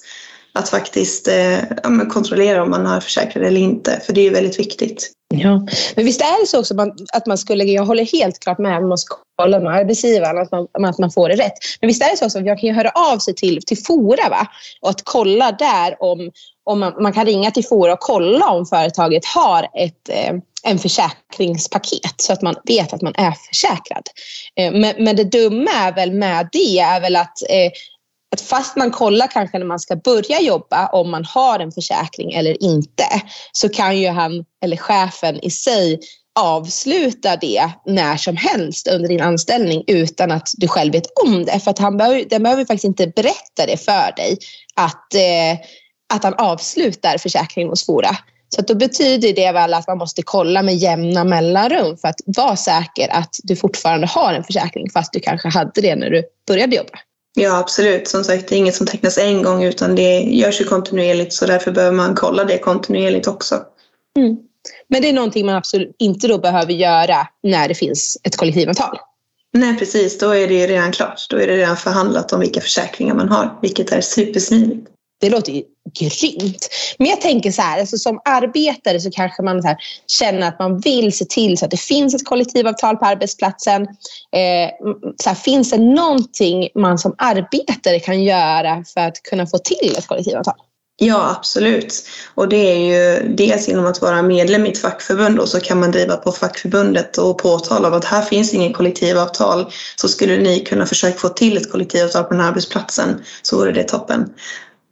att 0.53 0.69
faktiskt 0.69 1.27
eh, 1.27 1.59
ja, 1.59 2.05
kontrollera 2.09 2.63
om 2.63 2.69
man 2.69 2.85
har 2.85 3.01
försäkrat 3.01 3.43
eller 3.43 3.61
inte 3.61 4.01
för 4.05 4.13
det 4.13 4.21
är 4.21 4.23
ju 4.23 4.29
väldigt 4.29 4.59
viktigt. 4.59 5.11
Ja, 5.33 5.67
men 5.95 6.05
visst 6.05 6.21
är 6.21 6.41
det 6.41 6.47
så 6.47 6.59
också 6.59 6.75
att 7.13 7.25
man 7.25 7.37
skulle, 7.37 7.63
jag 7.63 7.85
håller 7.85 8.05
helt 8.05 8.39
klart 8.39 8.57
med, 8.57 8.81
man 8.81 8.89
måste 8.89 9.15
kolla 9.35 9.59
med 9.59 9.73
arbetsgivaren 9.73 10.37
att 10.37 10.51
man, 10.51 10.67
att 10.85 10.97
man 10.97 11.11
får 11.11 11.29
det 11.29 11.35
rätt. 11.35 11.53
Men 11.81 11.87
visst 11.87 12.03
är 12.03 12.11
det 12.11 12.17
så 12.17 12.25
att 12.25 12.45
man 12.45 12.57
kan 12.57 12.69
ju 12.69 12.73
höra 12.73 12.89
av 12.89 13.17
sig 13.17 13.35
till, 13.35 13.59
till 13.65 13.77
Fora 13.77 14.29
va? 14.29 14.47
och 14.81 14.89
att 14.89 15.01
kolla 15.03 15.51
där 15.51 15.95
om, 15.99 16.31
om 16.63 16.79
man, 16.79 17.03
man 17.03 17.13
kan 17.13 17.25
ringa 17.25 17.51
till 17.51 17.65
Fora 17.65 17.93
och 17.93 17.99
kolla 17.99 18.49
om 18.49 18.65
företaget 18.65 19.25
har 19.25 19.67
ett 19.73 20.09
eh, 20.09 20.33
en 20.63 20.79
försäkringspaket 20.79 22.13
så 22.17 22.33
att 22.33 22.41
man 22.41 22.55
vet 22.63 22.93
att 22.93 23.01
man 23.01 23.13
är 23.17 23.31
försäkrad. 23.31 24.03
Eh, 24.55 24.71
men, 24.71 25.03
men 25.03 25.15
det 25.15 25.23
dumma 25.23 25.71
är 25.71 25.95
väl 25.95 26.11
med 26.11 26.49
det 26.51 26.79
är 26.79 27.01
väl 27.01 27.15
att 27.15 27.41
eh, 27.49 27.71
att 28.31 28.41
fast 28.41 28.75
man 28.75 28.91
kollar 28.91 29.27
kanske 29.27 29.59
när 29.59 29.65
man 29.65 29.79
ska 29.79 29.95
börja 29.95 30.41
jobba 30.41 30.87
om 30.87 31.11
man 31.11 31.25
har 31.25 31.59
en 31.59 31.71
försäkring 31.71 32.33
eller 32.33 32.63
inte 32.63 33.05
så 33.51 33.69
kan 33.69 33.99
ju 33.99 34.07
han 34.07 34.45
eller 34.63 34.77
chefen 34.77 35.39
i 35.45 35.49
sig 35.49 35.99
avsluta 36.39 37.35
det 37.35 37.69
när 37.85 38.17
som 38.17 38.37
helst 38.37 38.87
under 38.87 39.09
din 39.09 39.21
anställning 39.21 39.83
utan 39.87 40.31
att 40.31 40.49
du 40.57 40.67
själv 40.67 40.93
vet 40.93 41.07
om 41.25 41.45
det. 41.45 41.59
För 41.59 41.71
att 41.71 41.79
han 41.79 41.97
behöver, 41.97 42.25
den 42.29 42.43
behöver 42.43 42.65
faktiskt 42.65 42.83
inte 42.83 43.07
berätta 43.07 43.65
det 43.67 43.77
för 43.77 44.15
dig 44.15 44.37
att, 44.75 45.13
eh, 45.13 45.65
att 46.13 46.23
han 46.23 46.33
avslutar 46.33 47.17
försäkringen 47.17 47.69
hos 47.69 47.85
Fora. 47.85 48.17
Så 48.55 48.61
då 48.61 48.75
betyder 48.75 49.33
det 49.33 49.51
väl 49.51 49.73
att 49.73 49.87
man 49.87 49.97
måste 49.97 50.21
kolla 50.21 50.61
med 50.61 50.75
jämna 50.75 51.23
mellanrum 51.23 51.97
för 51.97 52.07
att 52.07 52.19
vara 52.25 52.55
säker 52.55 53.09
att 53.09 53.35
du 53.43 53.55
fortfarande 53.55 54.07
har 54.07 54.33
en 54.33 54.43
försäkring 54.43 54.89
fast 54.89 55.13
du 55.13 55.19
kanske 55.19 55.49
hade 55.49 55.81
det 55.81 55.95
när 55.95 56.09
du 56.09 56.23
började 56.47 56.75
jobba. 56.75 56.99
Ja, 57.33 57.57
absolut. 57.57 58.07
Som 58.07 58.23
sagt, 58.23 58.47
det 58.47 58.55
är 58.55 58.57
inget 58.57 58.75
som 58.75 58.87
tecknas 58.87 59.17
en 59.17 59.43
gång 59.43 59.63
utan 59.63 59.95
det 59.95 60.19
görs 60.19 60.61
ju 60.61 60.65
kontinuerligt 60.65 61.33
så 61.33 61.45
därför 61.45 61.71
behöver 61.71 61.95
man 61.97 62.15
kolla 62.15 62.43
det 62.43 62.57
kontinuerligt 62.57 63.27
också. 63.27 63.55
Mm. 64.17 64.37
Men 64.87 65.01
det 65.01 65.09
är 65.09 65.13
någonting 65.13 65.45
man 65.45 65.55
absolut 65.55 65.95
inte 65.99 66.27
då 66.27 66.37
behöver 66.37 66.73
göra 66.73 67.27
när 67.43 67.67
det 67.67 67.75
finns 67.75 68.17
ett 68.23 68.37
kollektivavtal? 68.37 68.97
Nej, 69.53 69.77
precis. 69.77 70.19
Då 70.19 70.29
är 70.29 70.47
det 70.47 70.67
redan 70.67 70.91
klart. 70.91 71.27
Då 71.29 71.37
är 71.37 71.47
det 71.47 71.57
redan 71.57 71.77
förhandlat 71.77 72.33
om 72.33 72.39
vilka 72.39 72.61
försäkringar 72.61 73.15
man 73.15 73.29
har, 73.29 73.59
vilket 73.61 73.91
är 73.91 74.01
supersmidigt. 74.01 74.90
Det 75.21 75.29
låter 75.29 75.51
ju 75.51 75.63
grymt. 75.99 76.69
Men 76.97 77.07
jag 77.07 77.21
tänker 77.21 77.51
så 77.51 77.61
här, 77.61 77.79
alltså 77.79 77.97
som 77.97 78.21
arbetare 78.25 78.99
så 78.99 79.11
kanske 79.11 79.43
man 79.43 79.61
så 79.61 79.67
här, 79.67 79.77
känner 80.07 80.47
att 80.47 80.59
man 80.59 80.79
vill 80.79 81.17
se 81.17 81.25
till 81.25 81.57
så 81.57 81.65
att 81.65 81.71
det 81.71 81.79
finns 81.79 82.15
ett 82.15 82.25
kollektivavtal 82.25 82.97
på 82.97 83.05
arbetsplatsen. 83.05 83.81
Eh, 83.81 84.69
så 85.23 85.29
här, 85.29 85.35
finns 85.35 85.71
det 85.71 85.77
någonting 85.77 86.69
man 86.75 86.97
som 86.97 87.15
arbetare 87.17 87.99
kan 87.99 88.23
göra 88.23 88.83
för 88.93 89.01
att 89.01 89.23
kunna 89.23 89.47
få 89.47 89.57
till 89.57 89.95
ett 89.97 90.07
kollektivavtal? 90.07 90.55
Ja, 91.03 91.35
absolut. 91.37 92.07
Och 92.35 92.49
det 92.49 92.57
är 92.57 92.77
ju 92.77 93.27
dels 93.35 93.67
genom 93.67 93.85
att 93.85 94.01
vara 94.01 94.21
medlem 94.21 94.65
i 94.65 94.69
ett 94.69 94.77
fackförbund 94.77 95.39
och 95.39 95.47
så 95.47 95.59
kan 95.59 95.79
man 95.79 95.91
driva 95.91 96.17
på 96.17 96.31
fackförbundet 96.31 97.17
och 97.17 97.37
påtala 97.37 97.87
att 97.87 98.05
här 98.05 98.21
finns 98.21 98.53
inget 98.53 98.75
kollektivavtal. 98.75 99.71
Så 99.95 100.07
skulle 100.07 100.37
ni 100.37 100.59
kunna 100.59 100.85
försöka 100.85 101.17
få 101.17 101.29
till 101.29 101.57
ett 101.57 101.71
kollektivavtal 101.71 102.23
på 102.23 102.33
den 102.33 102.41
här 102.41 102.49
arbetsplatsen 102.49 103.23
så 103.41 103.57
vore 103.57 103.71
det 103.71 103.83
toppen. 103.83 104.29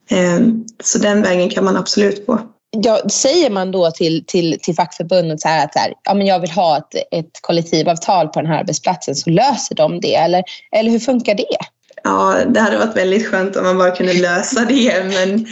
Ehm, 0.10 0.66
så 0.84 0.98
den 0.98 1.22
vägen 1.22 1.50
kan 1.50 1.64
man 1.64 1.78
absolut 1.78 2.28
gå. 2.28 2.40
Ja, 2.72 3.02
säger 3.10 3.50
man 3.50 3.72
då 3.72 3.92
till, 3.92 4.24
till, 4.28 4.60
till 4.62 4.76
fackförbundet 4.76 5.42
så 5.42 5.48
här 5.48 5.66
att 5.66 5.74
så 5.74 5.80
här, 5.80 5.94
ja, 6.04 6.14
men 6.14 6.28
jag 6.28 6.40
vill 6.40 6.52
ha 6.52 6.78
ett, 6.78 6.96
ett 7.12 7.42
kollektivavtal 7.42 8.28
på 8.28 8.42
den 8.42 8.52
här 8.52 8.60
arbetsplatsen 8.60 9.16
så 9.16 9.30
löser 9.30 9.76
de 9.76 10.00
det? 10.00 10.16
Eller, 10.16 10.44
eller 10.72 10.92
hur 10.92 11.00
funkar 11.00 11.36
det? 11.36 11.58
Ja, 12.04 12.38
det 12.48 12.60
hade 12.60 12.78
varit 12.78 12.98
väldigt 12.98 13.28
skönt 13.28 13.56
om 13.56 13.63
man 13.63 13.78
bara 13.78 13.92
kunde 13.92 14.13
lösa 14.13 14.66
det 14.66 15.04
men 15.06 15.48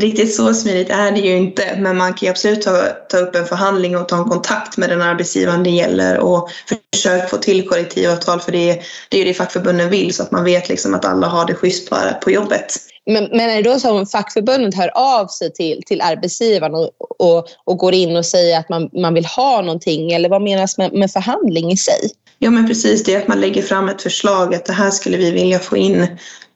riktigt 0.00 0.34
så 0.34 0.54
smidigt 0.54 0.90
är 0.90 1.12
det 1.12 1.20
ju 1.20 1.36
inte. 1.36 1.76
Men 1.78 1.96
man 1.96 2.14
kan 2.14 2.26
ju 2.26 2.30
absolut 2.30 2.62
ta, 2.62 2.86
ta 3.08 3.16
upp 3.16 3.34
en 3.34 3.46
förhandling 3.46 3.96
och 3.96 4.08
ta 4.08 4.16
en 4.16 4.24
kontakt 4.24 4.76
med 4.76 4.88
den 4.88 5.02
arbetsgivaren 5.02 5.62
det 5.62 5.70
gäller 5.70 6.18
och 6.18 6.50
försöka 6.94 7.26
få 7.26 7.36
till 7.36 7.68
kollektivavtal 7.68 8.40
för 8.40 8.52
det, 8.52 8.82
det 9.08 9.16
är 9.16 9.18
ju 9.18 9.24
det 9.24 9.34
fackförbunden 9.34 9.90
vill 9.90 10.14
så 10.14 10.22
att 10.22 10.30
man 10.30 10.44
vet 10.44 10.68
liksom 10.68 10.94
att 10.94 11.04
alla 11.04 11.26
har 11.26 11.46
det 11.46 11.54
schysst 11.54 11.90
på, 11.90 11.96
på 12.22 12.30
jobbet. 12.30 12.76
Men, 13.06 13.24
men 13.24 13.40
är 13.40 13.62
det 13.62 13.70
då 13.70 13.78
som 13.78 14.06
fackförbundet 14.06 14.74
hör 14.74 14.90
av 14.94 15.26
sig 15.26 15.52
till, 15.52 15.82
till 15.86 16.00
arbetsgivaren 16.00 16.74
och, 16.74 16.90
och, 17.18 17.46
och 17.64 17.76
går 17.78 17.94
in 17.94 18.16
och 18.16 18.26
säger 18.26 18.58
att 18.58 18.68
man, 18.68 18.90
man 18.92 19.14
vill 19.14 19.26
ha 19.26 19.62
någonting 19.62 20.12
eller 20.12 20.28
vad 20.28 20.42
menas 20.42 20.78
med, 20.78 20.92
med 20.92 21.10
förhandling 21.10 21.72
i 21.72 21.76
sig? 21.76 22.10
Ja 22.44 22.50
men 22.50 22.66
precis, 22.66 23.04
det 23.04 23.14
är 23.14 23.18
att 23.22 23.28
man 23.28 23.40
lägger 23.40 23.62
fram 23.62 23.88
ett 23.88 24.02
förslag 24.02 24.54
att 24.54 24.64
det 24.64 24.72
här 24.72 24.90
skulle 24.90 25.16
vi 25.16 25.30
vilja 25.30 25.58
få 25.58 25.76
in 25.76 26.06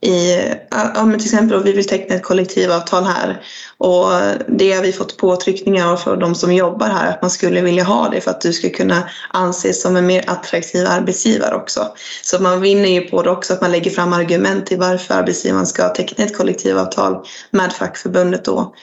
i, 0.00 0.36
ja, 0.70 1.04
men 1.04 1.18
till 1.18 1.26
exempel 1.26 1.62
vi 1.62 1.72
vill 1.72 1.86
teckna 1.86 2.14
ett 2.14 2.22
kollektivavtal 2.22 3.04
här 3.04 3.42
och 3.78 4.06
det 4.48 4.72
har 4.72 4.82
vi 4.82 4.92
fått 4.92 5.16
påtryckningar 5.16 5.92
av 5.92 5.96
från 5.96 6.18
de 6.18 6.34
som 6.34 6.52
jobbar 6.54 6.86
här 6.88 7.10
att 7.10 7.22
man 7.22 7.30
skulle 7.30 7.60
vilja 7.60 7.84
ha 7.84 8.08
det 8.08 8.20
för 8.20 8.30
att 8.30 8.40
du 8.40 8.52
ska 8.52 8.70
kunna 8.70 9.08
anses 9.30 9.82
som 9.82 9.96
en 9.96 10.06
mer 10.06 10.24
attraktiv 10.26 10.86
arbetsgivare 10.86 11.54
också. 11.54 11.88
Så 12.22 12.42
man 12.42 12.60
vinner 12.60 12.88
ju 12.88 13.00
på 13.00 13.22
det 13.22 13.30
också 13.30 13.52
att 13.52 13.60
man 13.60 13.72
lägger 13.72 13.90
fram 13.90 14.12
argument 14.12 14.66
till 14.66 14.78
varför 14.78 15.14
arbetsgivaren 15.14 15.66
ska 15.66 15.88
teckna 15.88 16.24
ett 16.24 16.36
kollektivavtal 16.36 17.26
med 17.50 17.72
fackförbundet 17.72 18.44
då. 18.44 18.74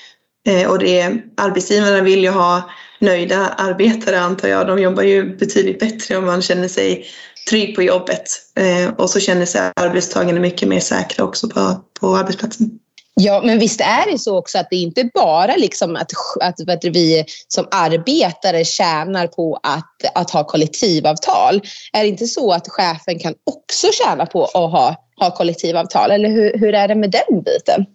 Eh, 0.48 0.70
och 0.70 0.80
det, 0.80 1.14
arbetsgivarna 1.38 2.02
vill 2.02 2.24
ju 2.24 2.30
ha 2.30 2.70
nöjda 3.00 3.38
arbetare 3.38 4.20
antar 4.20 4.48
jag. 4.48 4.68
De 4.68 4.82
jobbar 4.82 5.04
ju 5.04 5.38
betydligt 5.38 5.80
bättre 5.80 6.18
om 6.18 6.26
man 6.26 6.42
känner 6.42 6.68
sig 6.68 7.06
trygg 7.50 7.76
på 7.76 7.84
jobbet. 7.84 8.30
Eh, 8.60 8.94
och 8.94 9.10
så 9.10 9.20
känner 9.20 9.46
sig 9.46 9.72
arbetstagarna 9.76 10.40
mycket 10.40 10.68
mer 10.68 10.80
säkra 10.80 11.26
också 11.26 11.50
på, 11.50 11.76
på 12.00 12.18
arbetsplatsen. 12.18 12.80
Ja, 13.16 13.42
men 13.46 13.60
visst 13.60 13.82
är 13.82 14.12
det 14.12 14.20
så 14.20 14.38
också 14.38 14.58
att 14.58 14.70
det 14.70 14.76
inte 14.76 15.10
bara 15.14 15.56
liksom 15.56 15.96
att, 15.96 16.12
att, 16.42 16.70
att 16.70 16.84
vi 16.84 17.26
som 17.48 17.68
arbetare 17.72 18.66
tjänar 18.66 19.28
på 19.28 19.60
att, 19.64 20.16
att 20.16 20.32
ha 20.32 20.44
kollektivavtal. 20.44 21.62
Är 21.94 22.04
det 22.04 22.08
inte 22.08 22.28
så 22.28 22.52
att 22.52 22.68
chefen 22.70 23.20
kan 23.20 23.34
också 23.44 23.88
tjäna 23.92 24.26
på 24.26 24.44
att 24.46 24.54
ha, 24.54 24.96
ha 25.20 25.32
kollektivavtal? 25.36 26.12
Eller 26.12 26.30
hur, 26.30 26.58
hur 26.58 26.74
är 26.74 26.88
det 26.88 26.96
med 26.96 27.12
den 27.12 27.44
biten? 27.44 27.86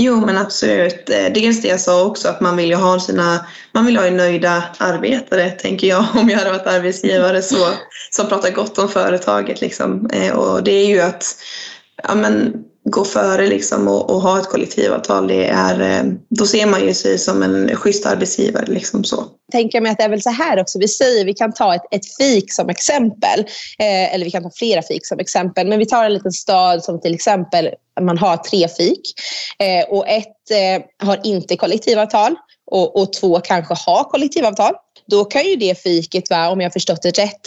Jo 0.00 0.26
men 0.26 0.38
absolut. 0.38 1.10
Eh, 1.10 1.32
dels 1.34 1.62
det 1.62 1.68
jag 1.68 1.80
sa 1.80 2.04
också 2.04 2.28
att 2.28 2.40
man 2.40 2.56
vill 2.56 2.70
ju 2.70 2.74
ha 2.74 3.00
sina, 3.00 3.46
man 3.72 3.86
vill 3.86 3.96
ha 3.96 4.10
nöjda 4.10 4.62
arbetare 4.78 5.50
tänker 5.50 5.86
jag 5.86 6.04
om 6.14 6.30
jag 6.30 6.38
hade 6.38 6.50
varit 6.50 6.66
arbetsgivare 6.66 7.42
så, 7.42 7.68
som 8.10 8.28
pratar 8.28 8.50
gott 8.50 8.78
om 8.78 8.88
företaget 8.88 9.60
liksom. 9.60 10.10
Eh, 10.12 10.32
och 10.32 10.62
det 10.62 10.72
är 10.72 10.86
ju 10.86 11.00
att 11.00 11.36
ja, 12.02 12.14
men, 12.14 12.64
gå 12.90 13.04
före 13.04 13.46
liksom 13.46 13.88
och, 13.88 14.10
och, 14.10 14.20
ha 14.20 14.38
ett 14.38 14.48
kollektivavtal. 14.48 15.28
Det 15.28 15.46
är, 15.46 15.80
eh, 15.80 16.12
då 16.28 16.46
ser 16.46 16.66
man 16.66 16.86
ju 16.86 16.94
sig 16.94 17.18
som 17.18 17.42
en 17.42 17.76
schysst 17.76 18.06
arbetsgivare. 18.06 18.66
Liksom 18.66 19.04
så. 19.04 19.24
Tänker 19.52 19.80
mig 19.80 19.92
att 19.92 19.98
det 19.98 20.04
är 20.04 20.08
väl 20.08 20.22
så 20.22 20.30
här 20.30 20.60
också. 20.60 20.78
Vi 20.78 20.88
säger 20.88 21.24
vi 21.24 21.34
kan 21.34 21.52
ta 21.52 21.74
ett, 21.74 21.82
ett 21.90 22.16
fik 22.18 22.52
som 22.52 22.68
exempel. 22.68 23.40
Eh, 23.78 24.14
eller 24.14 24.24
vi 24.24 24.30
kan 24.30 24.42
ta 24.42 24.50
flera 24.54 24.82
fik 24.82 25.06
som 25.06 25.18
exempel. 25.18 25.68
Men 25.68 25.78
vi 25.78 25.86
tar 25.86 26.04
en 26.04 26.14
liten 26.14 26.32
stad 26.32 26.84
som 26.84 27.00
till 27.00 27.14
exempel 27.14 27.70
man 28.00 28.18
har 28.18 28.36
tre 28.36 28.68
fik 28.68 29.00
eh, 29.58 29.94
och 29.94 30.08
ett 30.08 30.50
eh, 30.50 31.06
har 31.06 31.20
inte 31.24 31.56
kollektivavtal 31.56 32.36
och, 32.70 32.96
och 32.96 33.12
två 33.12 33.40
kanske 33.40 33.74
har 33.86 34.04
kollektivavtal. 34.04 34.74
Då 35.10 35.24
kan 35.24 35.44
ju 35.44 35.56
det 35.56 35.82
fiket 35.82 36.30
va, 36.30 36.48
om 36.48 36.60
jag 36.60 36.72
förstått 36.72 37.02
det 37.02 37.18
rätt, 37.18 37.40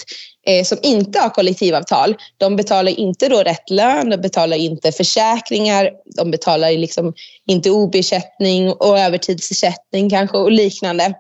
eh, 0.47 0.63
som 0.63 0.77
inte 0.81 1.19
har 1.19 1.29
kollektivavtal, 1.29 2.15
de 2.37 2.55
betalar 2.55 2.99
inte 2.99 3.27
då 3.29 3.43
rätt 3.43 3.69
lön, 3.69 4.09
de 4.09 4.17
betalar 4.17 4.57
inte 4.57 4.91
försäkringar, 4.91 5.91
de 6.15 6.31
betalar 6.31 6.71
liksom 6.71 7.13
inte 7.47 7.71
OB-ersättning 7.71 8.71
och 8.71 8.99
övertidsersättning 8.99 10.09
kanske 10.09 10.37
och 10.37 10.51
liknande. 10.51 11.13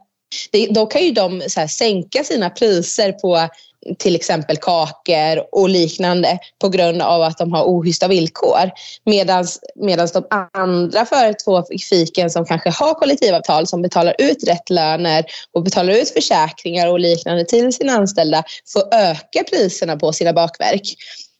Det, 0.51 0.67
då 0.67 0.85
kan 0.85 1.01
ju 1.01 1.11
de 1.11 1.41
så 1.47 1.59
här, 1.59 1.67
sänka 1.67 2.23
sina 2.23 2.49
priser 2.49 3.11
på 3.11 3.47
till 3.97 4.15
exempel 4.15 4.57
kakor 4.57 5.45
och 5.51 5.69
liknande 5.69 6.39
på 6.59 6.69
grund 6.69 7.01
av 7.01 7.21
att 7.21 7.37
de 7.37 7.51
har 7.51 7.63
ohysta 7.63 8.07
villkor. 8.07 8.71
Medan 9.05 9.45
de 10.13 10.25
andra 10.53 11.05
för 11.05 11.43
två 11.45 11.63
fiken 11.89 12.29
som 12.29 12.45
kanske 12.45 12.69
har 12.69 12.93
kollektivavtal 12.93 13.67
som 13.67 13.81
betalar 13.81 14.15
ut 14.19 14.47
rätt 14.47 14.69
löner 14.69 15.25
och 15.53 15.63
betalar 15.63 15.93
ut 15.93 16.09
försäkringar 16.09 16.87
och 16.87 16.99
liknande 16.99 17.45
till 17.45 17.73
sina 17.73 17.93
anställda 17.93 18.43
får 18.73 18.93
öka 18.93 19.43
priserna 19.49 19.97
på 19.97 20.13
sina 20.13 20.33
bakverk. 20.33 20.95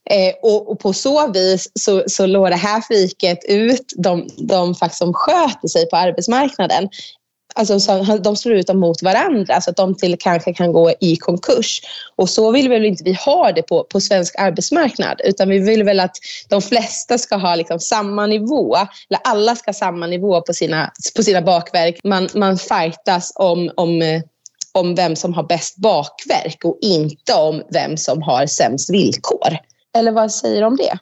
Eh, 0.10 0.34
och, 0.42 0.72
och, 0.72 0.80
på 0.80 0.94
så 0.94 1.32
vis 1.32 1.72
så, 1.80 2.04
så 2.08 2.26
lår 2.26 2.50
det 2.50 2.56
här 2.56 2.82
fiket 2.82 3.40
ut 3.48 3.94
de, 3.98 4.30
de 4.38 4.76
faktiskt 4.76 5.00
som 5.00 5.14
sköter 5.14 5.68
sig 5.68 5.90
på 5.90 5.98
arbetsmarknaden 5.98 6.90
Alltså, 7.56 7.80
så 7.80 8.18
de 8.18 8.36
slår 8.36 8.56
ut 8.56 8.68
dem 8.68 8.80
mot 8.80 9.04
varandra 9.04 9.62
så 9.62 9.70
att 9.70 9.76
de 9.76 9.96
till 9.96 10.18
kanske 10.20 10.54
kan 10.54 10.72
gå 10.72 10.92
i 11.00 11.16
konkurs. 11.16 11.82
Och 12.16 12.30
så 12.30 12.52
vill 12.52 12.70
väl 12.70 12.86
inte 12.86 13.04
vi 13.04 13.14
ha 13.14 13.52
det 13.52 13.62
på, 13.62 13.84
på 13.84 14.02
svensk 14.02 14.36
arbetsmarknad 14.40 15.22
utan 15.24 15.50
vi 15.50 15.60
vill 15.60 15.84
väl 15.84 16.00
att 16.00 16.18
de 16.50 16.62
flesta 16.62 17.18
ska 17.18 17.36
ha 17.36 17.56
liksom 17.56 17.80
samma 17.80 18.26
nivå, 18.26 18.76
eller 18.76 19.22
alla 19.24 19.56
ska 19.56 19.70
ha 19.70 19.74
samma 19.74 20.08
nivå 20.08 20.42
på 20.42 20.54
sina, 20.54 20.92
på 21.16 21.24
sina 21.24 21.42
bakverk. 21.42 22.00
Man, 22.04 22.30
man 22.36 22.58
fightas 22.58 23.34
om, 23.36 23.72
om, 23.76 24.02
eh, 24.02 24.22
om 24.72 24.96
vem 24.96 25.16
som 25.16 25.34
har 25.34 25.44
bäst 25.44 25.78
bakverk 25.78 26.66
och 26.66 26.78
inte 26.82 27.34
om 27.34 27.64
vem 27.70 27.98
som 27.98 28.22
har 28.22 28.46
sämst 28.46 28.90
villkor. 28.90 29.58
Eller 29.98 30.12
vad 30.12 30.32
säger 30.32 30.62
du 30.62 30.68
om 30.68 30.78
det? 30.78 31.00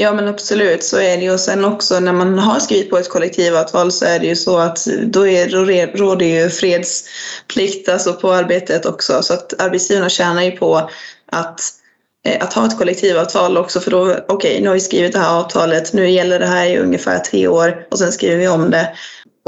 Ja 0.00 0.12
men 0.12 0.28
absolut, 0.28 0.84
så 0.84 0.98
är 0.98 1.16
det 1.16 1.22
ju. 1.22 1.32
Och 1.32 1.40
sen 1.40 1.64
också 1.64 2.00
när 2.00 2.12
man 2.12 2.38
har 2.38 2.60
skrivit 2.60 2.90
på 2.90 2.98
ett 2.98 3.08
kollektivavtal 3.08 3.92
så 3.92 4.04
är 4.04 4.18
det 4.18 4.26
ju 4.26 4.36
så 4.36 4.58
att 4.58 4.86
då, 5.02 5.26
är, 5.26 5.48
då 5.48 5.64
råder 6.04 6.26
ju 6.26 6.50
fredsplikt 6.50 7.88
alltså 7.88 8.12
på 8.12 8.32
arbetet 8.32 8.86
också. 8.86 9.22
Så 9.22 9.34
att 9.34 9.60
arbetsgivarna 9.60 10.08
tjänar 10.08 10.42
ju 10.42 10.50
på 10.50 10.90
att, 11.32 11.60
eh, 12.26 12.44
att 12.44 12.52
ha 12.52 12.66
ett 12.66 12.78
kollektivavtal 12.78 13.56
också 13.56 13.80
för 13.80 13.90
då, 13.90 14.10
okej 14.10 14.24
okay, 14.28 14.60
nu 14.60 14.66
har 14.66 14.74
vi 14.74 14.80
skrivit 14.80 15.12
det 15.12 15.18
här 15.18 15.38
avtalet, 15.38 15.92
nu 15.92 16.10
gäller 16.10 16.38
det 16.38 16.46
här 16.46 16.66
i 16.66 16.78
ungefär 16.78 17.18
tre 17.18 17.48
år 17.48 17.86
och 17.90 17.98
sen 17.98 18.12
skriver 18.12 18.36
vi 18.36 18.48
om 18.48 18.70
det. 18.70 18.92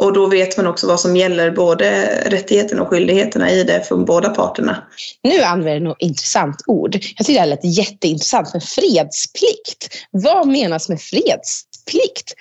Och 0.00 0.12
då 0.12 0.26
vet 0.26 0.56
man 0.56 0.66
också 0.66 0.86
vad 0.86 1.00
som 1.00 1.16
gäller, 1.16 1.50
både 1.50 2.06
rättigheterna 2.26 2.82
och 2.82 2.88
skyldigheterna 2.88 3.50
i 3.50 3.64
det 3.64 3.88
från 3.88 4.04
båda 4.04 4.28
parterna. 4.28 4.76
Nu 5.22 5.42
använder 5.42 5.80
du 5.80 5.80
något 5.80 6.02
intressant 6.02 6.62
ord. 6.66 6.94
Jag 7.16 7.26
tycker 7.26 7.40
det 7.40 7.46
lät 7.46 7.64
jätteintressant 7.64 8.52
med 8.52 8.62
fredsplikt. 8.62 9.88
Vad 10.10 10.48
menas 10.48 10.88
med 10.88 11.00
fredsplikt? 11.00 12.32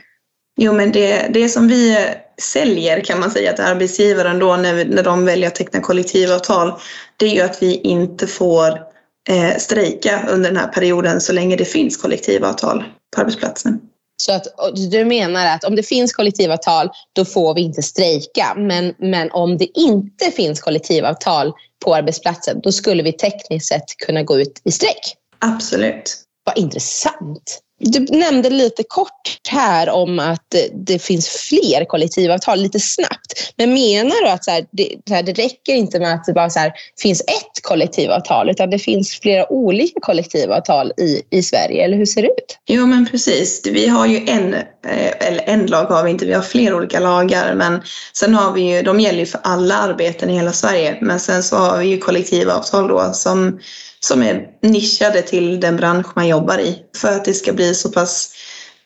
Jo, 0.57 0.73
men 0.73 0.91
det, 0.91 1.27
det 1.33 1.49
som 1.49 1.67
vi 1.67 2.07
säljer 2.41 3.01
kan 3.01 3.19
man 3.19 3.31
säga 3.31 3.53
till 3.53 3.65
arbetsgivaren 3.65 4.39
då 4.39 4.55
när, 4.55 4.85
när 4.85 5.03
de 5.03 5.25
väljer 5.25 5.47
att 5.47 5.55
teckna 5.55 5.79
kollektivavtal, 5.79 6.73
det 7.17 7.25
är 7.25 7.35
ju 7.35 7.41
att 7.41 7.63
vi 7.63 7.75
inte 7.75 8.27
får 8.27 8.69
eh, 9.29 9.57
strejka 9.57 10.27
under 10.29 10.49
den 10.49 10.59
här 10.59 10.67
perioden 10.67 11.21
så 11.21 11.33
länge 11.33 11.55
det 11.55 11.65
finns 11.65 11.97
kollektivavtal 11.97 12.83
på 13.15 13.21
arbetsplatsen. 13.21 13.79
Så 14.21 14.31
att 14.31 14.47
du 14.91 15.05
menar 15.05 15.47
att 15.47 15.63
om 15.63 15.75
det 15.75 15.83
finns 15.83 16.13
kollektivavtal, 16.13 16.89
då 17.13 17.25
får 17.25 17.53
vi 17.53 17.61
inte 17.61 17.81
strejka. 17.81 18.53
Men, 18.57 18.93
men 18.97 19.31
om 19.31 19.57
det 19.57 19.79
inte 19.79 20.31
finns 20.31 20.59
kollektivavtal 20.59 21.53
på 21.85 21.95
arbetsplatsen, 21.95 22.61
då 22.63 22.71
skulle 22.71 23.03
vi 23.03 23.13
tekniskt 23.13 23.67
sett 23.67 23.97
kunna 24.05 24.23
gå 24.23 24.39
ut 24.39 24.61
i 24.63 24.71
strejk? 24.71 25.15
Absolut. 25.39 26.15
Vad 26.43 26.57
intressant. 26.57 27.61
Du 27.79 28.00
nämnde 28.00 28.50
lite 28.50 28.83
kort 28.88 29.39
här 29.50 29.89
om 29.89 30.19
att 30.19 30.55
det 30.74 31.00
finns 31.00 31.29
fler 31.29 31.86
kollektivavtal 31.86 32.59
lite 32.59 32.79
snabbt. 32.79 33.53
Men 33.55 33.74
menar 33.74 34.24
du 34.25 34.29
att 34.29 34.45
så 34.45 34.51
här, 34.51 34.65
det, 34.71 34.95
så 35.07 35.13
här, 35.13 35.24
det 35.24 35.33
räcker 35.33 35.74
inte 35.74 36.00
med 36.00 36.13
att 36.13 36.25
det 36.25 36.33
bara 36.33 36.50
så 36.50 36.59
här, 36.59 36.74
finns 37.01 37.21
ett 37.21 37.63
kollektivavtal 37.63 38.50
utan 38.50 38.69
det 38.69 38.79
finns 38.79 39.19
flera 39.19 39.51
olika 39.51 40.00
kollektivavtal 40.00 40.91
i, 40.98 41.21
i 41.29 41.43
Sverige? 41.43 41.83
Eller 41.83 41.98
hur 41.98 42.05
ser 42.05 42.21
det 42.21 42.27
ut? 42.27 42.57
Jo 42.67 42.86
men 42.86 43.05
precis. 43.12 43.62
Vi 43.65 43.88
har 43.88 44.05
ju 44.05 44.17
en, 44.27 44.53
eh, 44.53 45.27
eller 45.27 45.43
en 45.50 45.65
lag 45.65 45.86
har 45.86 46.03
vi 46.03 46.12
inte, 46.12 46.25
vi 46.25 46.33
har 46.33 46.41
flera 46.41 46.75
olika 46.75 47.00
lagar 47.00 47.55
men 47.55 47.81
sen 48.13 48.36
har 48.36 48.53
vi 48.53 48.75
ju, 48.75 48.81
de 48.81 49.00
gäller 49.00 49.19
ju 49.19 49.25
för 49.25 49.39
alla 49.43 49.75
arbeten 49.75 50.29
i 50.29 50.33
hela 50.33 50.51
Sverige 50.51 50.98
men 51.01 51.19
sen 51.19 51.43
så 51.43 51.55
har 51.55 51.77
vi 51.77 51.88
ju 51.88 51.98
kollektivavtal 51.98 52.88
då 52.88 53.13
som 53.13 53.59
som 54.00 54.24
är 54.24 54.48
nischade 54.62 55.22
till 55.22 55.60
den 55.60 55.75
bransch 55.75 56.08
man 56.15 56.27
jobbar 56.27 56.58
i 56.60 56.77
för 56.98 57.08
att 57.08 57.25
det 57.25 57.34
ska 57.34 57.53
bli 57.53 57.75
så 57.75 57.89
pass 57.89 58.34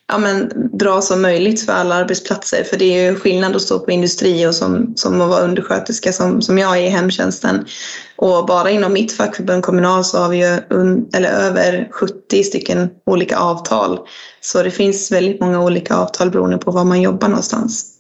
ja, 0.08 0.18
men, 0.18 0.52
bra 0.78 1.02
som 1.02 1.22
möjligt 1.22 1.66
för 1.66 1.74
alla 1.74 1.96
arbetsplatser. 1.96 2.64
För 2.64 2.78
det 2.78 2.86
är 2.86 3.12
ju 3.12 3.16
skillnad 3.16 3.56
att 3.56 3.62
stå 3.62 3.80
på 3.80 3.92
industri 3.92 4.48
och 4.48 4.56
som, 4.56 4.94
som 4.96 5.22
att 5.22 5.30
vara 5.30 5.42
undersköterska 5.42 6.14
som, 6.14 6.42
som 6.42 6.58
jag 6.58 6.78
är 6.78 6.82
i 6.82 6.90
hemtjänsten. 6.90 7.66
Och 8.16 8.46
bara 8.46 8.70
inom 8.70 8.94
mitt 8.94 9.12
fackförbund 9.12 9.64
Kommunal 9.64 10.06
så 10.06 10.18
har 10.18 10.30
vi 10.30 10.38
ju 10.38 10.60
un, 10.70 11.10
eller 11.14 11.30
över 11.30 11.90
70 11.92 12.44
stycken 12.44 12.90
olika 13.06 13.38
avtal. 13.38 14.00
Så 14.42 14.64
det 14.64 14.72
finns 14.72 15.12
väldigt 15.12 15.42
många 15.42 15.64
olika 15.64 15.96
avtal 15.96 16.32
beroende 16.32 16.58
på 16.58 16.72
var 16.72 16.84
man 16.84 17.02
jobbar 17.02 17.28
någonstans. 17.28 17.93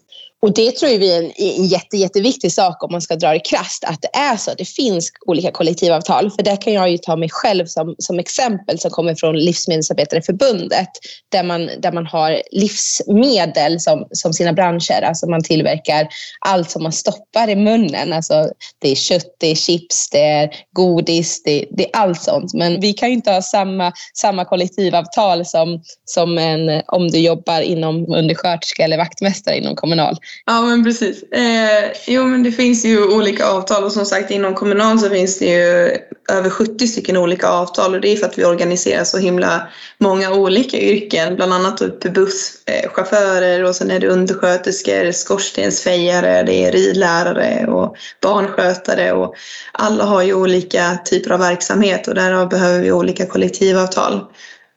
Och 0.44 0.54
det 0.54 0.72
tror 0.76 0.90
vi 0.98 1.12
är 1.14 1.18
en, 1.18 1.32
en 1.38 1.68
jätte, 1.68 1.98
jätteviktig 1.98 2.52
sak 2.52 2.84
om 2.84 2.92
man 2.92 3.02
ska 3.02 3.16
dra 3.16 3.34
det 3.34 3.40
krasst, 3.40 3.84
att 3.84 4.02
det 4.02 4.18
är 4.18 4.38
så. 4.38 4.52
att 4.52 4.58
Det 4.58 4.66
finns 4.66 5.12
olika 5.26 5.52
kollektivavtal. 5.52 6.32
För 6.32 6.44
där 6.44 6.62
kan 6.62 6.74
jag 6.74 6.92
ju 6.92 6.98
ta 6.98 7.16
mig 7.16 7.30
själv 7.32 7.66
som, 7.66 7.96
som 7.98 8.20
exempel 8.20 8.80
som 8.80 8.92
kommer 8.92 9.16
från 9.16 9.36
Livsmedelsarbetareförbundet 9.36 10.90
där 11.30 11.44
man, 11.44 11.70
där 11.80 11.92
man 11.92 12.06
har 12.06 12.42
livsmedel 12.52 13.80
som, 13.80 14.08
som 14.12 14.34
sina 14.34 14.54
branscher. 14.54 15.02
Alltså 15.02 15.30
man 15.30 15.44
tillverkar 15.44 16.08
allt 16.40 16.72
som 16.72 16.84
man 16.84 16.92
stoppar 16.92 17.50
i 17.50 17.56
munnen. 17.56 18.14
Alltså 18.14 18.50
det 18.80 18.92
är 18.92 18.96
kött, 18.96 19.36
det 19.40 19.48
är 19.48 19.56
chips, 19.56 20.10
det 20.10 20.24
är 20.24 20.50
godis, 20.72 21.44
det, 21.44 21.66
det 21.72 21.84
är 21.84 22.00
allt 22.00 22.22
sånt. 22.22 22.54
Men 22.54 22.80
vi 22.82 22.94
kan 22.94 23.10
ju 23.10 23.16
inte 23.16 23.32
ha 23.32 23.42
samma, 23.42 23.94
samma 24.14 24.46
kollektivavtal 24.46 25.46
som, 25.46 25.84
som 26.06 26.38
en, 26.38 26.82
om 26.88 27.12
du 27.12 27.20
jobbar 27.20 27.62
inom 27.62 28.14
undersköterska 28.14 28.84
eller 28.84 28.98
vaktmästare 28.98 29.58
inom 29.58 29.76
Kommunal. 29.76 30.18
Ja 30.46 30.62
men 30.62 30.84
precis. 30.84 31.24
Eh, 31.24 31.92
jo 32.08 32.26
men 32.26 32.44
det 32.44 32.52
finns 32.52 32.86
ju 32.86 33.04
olika 33.04 33.48
avtal 33.48 33.84
och 33.84 33.92
som 33.92 34.06
sagt 34.06 34.32
inom 34.32 34.54
Kommunal 34.54 35.00
så 35.00 35.10
finns 35.10 35.40
det 35.40 35.46
ju 35.46 35.98
över 36.30 36.50
70 36.50 36.88
stycken 36.88 37.18
olika 37.18 37.48
avtal 37.48 37.96
och 37.96 38.02
det 38.02 38.08
är 38.08 38.16
för 38.16 38.26
att 38.26 38.38
vi 38.38 38.46
organiserar 38.46 39.04
så 39.04 39.18
himla 39.18 39.68
många 39.98 40.34
olika 40.34 40.78
yrken, 40.78 41.36
bland 41.36 41.54
annat 41.54 41.78
typ 41.78 42.14
busschaufförer 42.14 43.64
och 43.64 43.76
sen 43.76 43.92
är 43.92 44.00
det 44.00 44.08
undersköterskor, 44.08 45.12
skorstensfejare, 45.12 46.44
det 46.44 46.66
är 46.66 46.72
ridlärare 46.72 47.68
och 47.68 47.96
barnskötare 48.22 49.12
och 49.12 49.36
alla 49.72 50.04
har 50.04 50.22
ju 50.22 50.34
olika 50.34 50.98
typer 51.06 51.32
av 51.32 51.40
verksamhet 51.40 52.08
och 52.08 52.16
därav 52.16 52.50
behöver 52.50 52.80
vi 52.80 52.92
olika 52.92 53.26
kollektivavtal. 53.26 54.22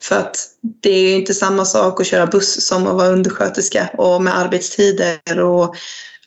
För 0.03 0.19
att 0.19 0.37
det 0.83 0.91
är 0.91 1.03
ju 1.03 1.15
inte 1.15 1.35
samma 1.35 1.65
sak 1.65 2.01
att 2.01 2.07
köra 2.07 2.27
buss 2.27 2.67
som 2.67 2.87
att 2.87 2.95
vara 2.95 3.09
undersköterska 3.09 3.91
och 3.99 4.23
med 4.23 4.39
arbetstider 4.39 5.41
och 5.41 5.77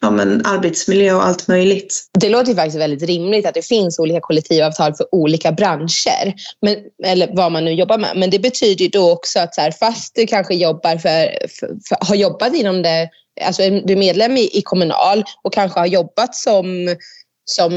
ja, 0.01 0.11
men 0.11 0.45
arbetsmiljö 0.45 1.13
och 1.13 1.25
allt 1.25 1.47
möjligt. 1.47 2.09
Det 2.19 2.29
låter 2.29 2.49
ju 2.49 2.55
faktiskt 2.55 2.77
väldigt 2.77 3.09
rimligt 3.09 3.45
att 3.45 3.53
det 3.53 3.65
finns 3.65 3.99
olika 3.99 4.19
kollektivavtal 4.21 4.95
för 4.95 5.15
olika 5.15 5.51
branscher. 5.51 6.33
Men, 6.61 6.75
eller 7.03 7.29
vad 7.35 7.51
man 7.51 7.65
nu 7.65 7.71
jobbar 7.71 7.97
med. 7.97 8.11
Men 8.15 8.29
det 8.29 8.39
betyder 8.39 8.83
ju 8.85 8.89
då 8.89 9.11
också 9.11 9.39
att 9.39 9.55
så 9.55 9.61
här, 9.61 9.71
fast 9.71 10.15
du 10.15 10.27
kanske 10.27 10.55
jobbar 10.55 10.97
för, 10.97 11.47
för, 11.47 11.67
för, 11.87 12.07
har 12.07 12.15
jobbat 12.15 12.53
inom 12.53 12.81
det, 12.81 13.09
alltså 13.45 13.61
du 13.61 13.93
är 13.93 13.97
medlem 13.97 14.37
i, 14.37 14.49
i 14.53 14.61
Kommunal 14.61 15.23
och 15.43 15.53
kanske 15.53 15.79
har 15.79 15.87
jobbat 15.87 16.35
som 16.35 16.95
som 17.49 17.73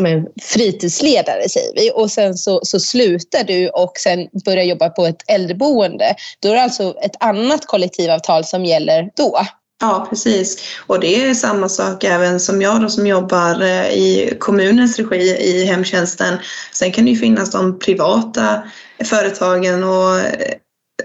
men, 0.00 0.26
fritidsledare 0.42 1.48
säger 1.48 1.74
vi 1.74 1.92
och 1.94 2.10
sen 2.10 2.34
så, 2.34 2.60
så 2.62 2.80
slutar 2.80 3.44
du 3.44 3.68
och 3.68 3.92
sen 3.98 4.28
börjar 4.44 4.64
jobba 4.64 4.88
på 4.88 5.06
ett 5.06 5.30
äldreboende. 5.30 6.14
Då 6.40 6.48
är 6.48 6.54
det 6.54 6.62
alltså 6.62 6.94
ett 7.02 7.16
annat 7.20 7.66
kollektivavtal 7.66 8.44
som 8.44 8.64
gäller 8.64 9.10
då. 9.16 9.40
Ja, 9.80 10.06
precis. 10.10 10.64
Och 10.86 11.00
det 11.00 11.24
är 11.24 11.34
samma 11.34 11.68
sak 11.68 12.04
även 12.04 12.40
som 12.40 12.62
jag 12.62 12.80
då 12.80 12.88
som 12.88 13.06
jobbar 13.06 13.62
eh, 13.62 13.88
i 13.88 14.36
kommunens 14.38 14.98
regi 14.98 15.36
i 15.40 15.64
hemtjänsten. 15.64 16.38
Sen 16.72 16.92
kan 16.92 17.04
det 17.04 17.10
ju 17.10 17.16
finnas 17.16 17.50
de 17.50 17.78
privata 17.78 18.62
företagen 19.04 19.84
och 19.84 20.18
eh, 20.18 20.54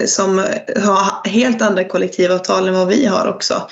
som 0.05 0.37
har 0.83 1.29
helt 1.29 1.61
andra 1.61 1.83
kollektivavtal 1.83 2.67
än 2.67 2.73
vad 2.73 2.87
vi 2.87 3.05
har 3.05 3.27
också. 3.27 3.67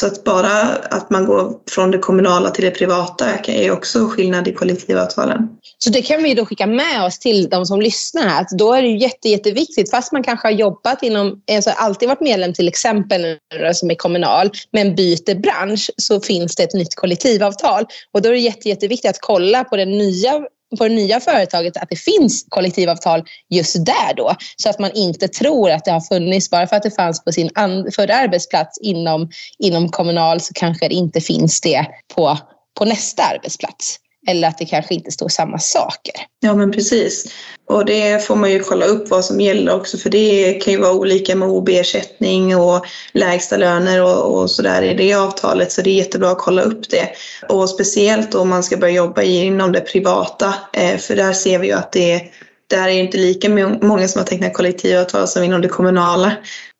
Så 0.00 0.06
att 0.06 0.24
bara 0.24 0.52
att 0.90 1.10
man 1.10 1.26
går 1.26 1.52
från 1.70 1.90
det 1.90 1.98
kommunala 1.98 2.50
till 2.50 2.64
det 2.64 2.70
privata 2.70 3.26
är 3.46 3.70
också 3.70 4.06
skillnad 4.08 4.48
i 4.48 4.52
kollektivavtalen. 4.52 5.48
Så 5.78 5.90
det 5.90 6.02
kan 6.02 6.22
vi 6.22 6.34
då 6.34 6.46
skicka 6.46 6.66
med 6.66 7.04
oss 7.04 7.18
till 7.18 7.48
de 7.48 7.66
som 7.66 7.80
lyssnar 7.80 8.22
här. 8.22 8.40
Att 8.40 8.48
då 8.50 8.72
är 8.72 8.82
det 8.82 8.88
jätte, 8.88 9.28
jätteviktigt, 9.28 9.90
fast 9.90 10.12
man 10.12 10.22
kanske 10.22 10.48
har 10.48 10.52
jobbat 10.52 11.02
inom, 11.02 11.42
alltså 11.56 11.70
alltid 11.70 12.08
varit 12.08 12.20
medlem 12.20 12.52
till 12.52 12.68
exempel 12.68 13.36
som 13.74 13.90
är 13.90 13.94
kommunal, 13.94 14.50
men 14.72 14.94
byter 14.94 15.40
bransch 15.40 15.90
så 15.96 16.20
finns 16.20 16.56
det 16.56 16.62
ett 16.62 16.74
nytt 16.74 16.94
kollektivavtal. 16.94 17.84
Och 18.12 18.22
då 18.22 18.28
är 18.28 18.32
det 18.32 18.38
jätte, 18.38 18.68
jätteviktigt 18.68 19.10
att 19.10 19.20
kolla 19.20 19.64
på 19.64 19.76
den 19.76 19.90
nya 19.90 20.42
på 20.78 20.88
det 20.88 20.94
nya 20.94 21.20
företaget 21.20 21.76
att 21.76 21.88
det 21.90 21.96
finns 21.96 22.46
kollektivavtal 22.48 23.22
just 23.48 23.86
där 23.86 24.14
då. 24.16 24.34
Så 24.56 24.70
att 24.70 24.78
man 24.78 24.90
inte 24.94 25.28
tror 25.28 25.70
att 25.70 25.84
det 25.84 25.90
har 25.90 26.00
funnits 26.00 26.50
bara 26.50 26.66
för 26.66 26.76
att 26.76 26.82
det 26.82 26.90
fanns 26.90 27.24
på 27.24 27.32
sin 27.32 27.50
förra 27.94 28.14
arbetsplats 28.14 28.78
inom, 28.78 29.30
inom 29.58 29.88
Kommunal 29.88 30.40
så 30.40 30.54
kanske 30.54 30.88
det 30.88 30.94
inte 30.94 31.20
finns 31.20 31.60
det 31.60 31.86
på, 32.14 32.38
på 32.78 32.84
nästa 32.84 33.22
arbetsplats. 33.22 33.96
Eller 34.28 34.48
att 34.48 34.58
det 34.58 34.66
kanske 34.66 34.94
inte 34.94 35.10
står 35.10 35.28
samma 35.28 35.58
saker. 35.58 36.14
Ja 36.40 36.54
men 36.54 36.72
precis. 36.72 37.32
Och 37.70 37.84
det 37.84 38.26
får 38.26 38.36
man 38.36 38.50
ju 38.50 38.60
kolla 38.60 38.84
upp 38.84 39.10
vad 39.10 39.24
som 39.24 39.40
gäller 39.40 39.74
också 39.74 39.98
för 39.98 40.10
det 40.10 40.52
kan 40.52 40.72
ju 40.72 40.80
vara 40.80 40.92
olika 40.92 41.36
med 41.36 41.48
OB-ersättning 41.48 42.56
och 42.56 42.86
lägsta 43.12 43.56
löner 43.56 44.02
och, 44.02 44.34
och 44.34 44.50
sådär 44.50 44.82
i 44.82 44.94
det 44.94 45.14
avtalet 45.14 45.72
så 45.72 45.82
det 45.82 45.90
är 45.90 45.94
jättebra 45.94 46.30
att 46.30 46.38
kolla 46.38 46.62
upp 46.62 46.90
det. 46.90 47.08
Och 47.48 47.70
speciellt 47.70 48.34
om 48.34 48.48
man 48.48 48.62
ska 48.62 48.76
börja 48.76 48.94
jobba 48.94 49.22
inom 49.22 49.72
det 49.72 49.80
privata 49.80 50.54
eh, 50.72 50.96
för 50.96 51.16
där 51.16 51.32
ser 51.32 51.58
vi 51.58 51.66
ju 51.66 51.72
att 51.72 51.92
det 51.92 52.22
där 52.66 52.88
är 52.88 52.92
inte 52.92 53.18
lika 53.18 53.48
många 53.82 54.08
som 54.08 54.18
har 54.18 54.26
tecknat 54.26 54.54
kollektivavtal 54.54 55.28
som 55.28 55.42
inom 55.42 55.60
det 55.60 55.68
kommunala. 55.68 56.32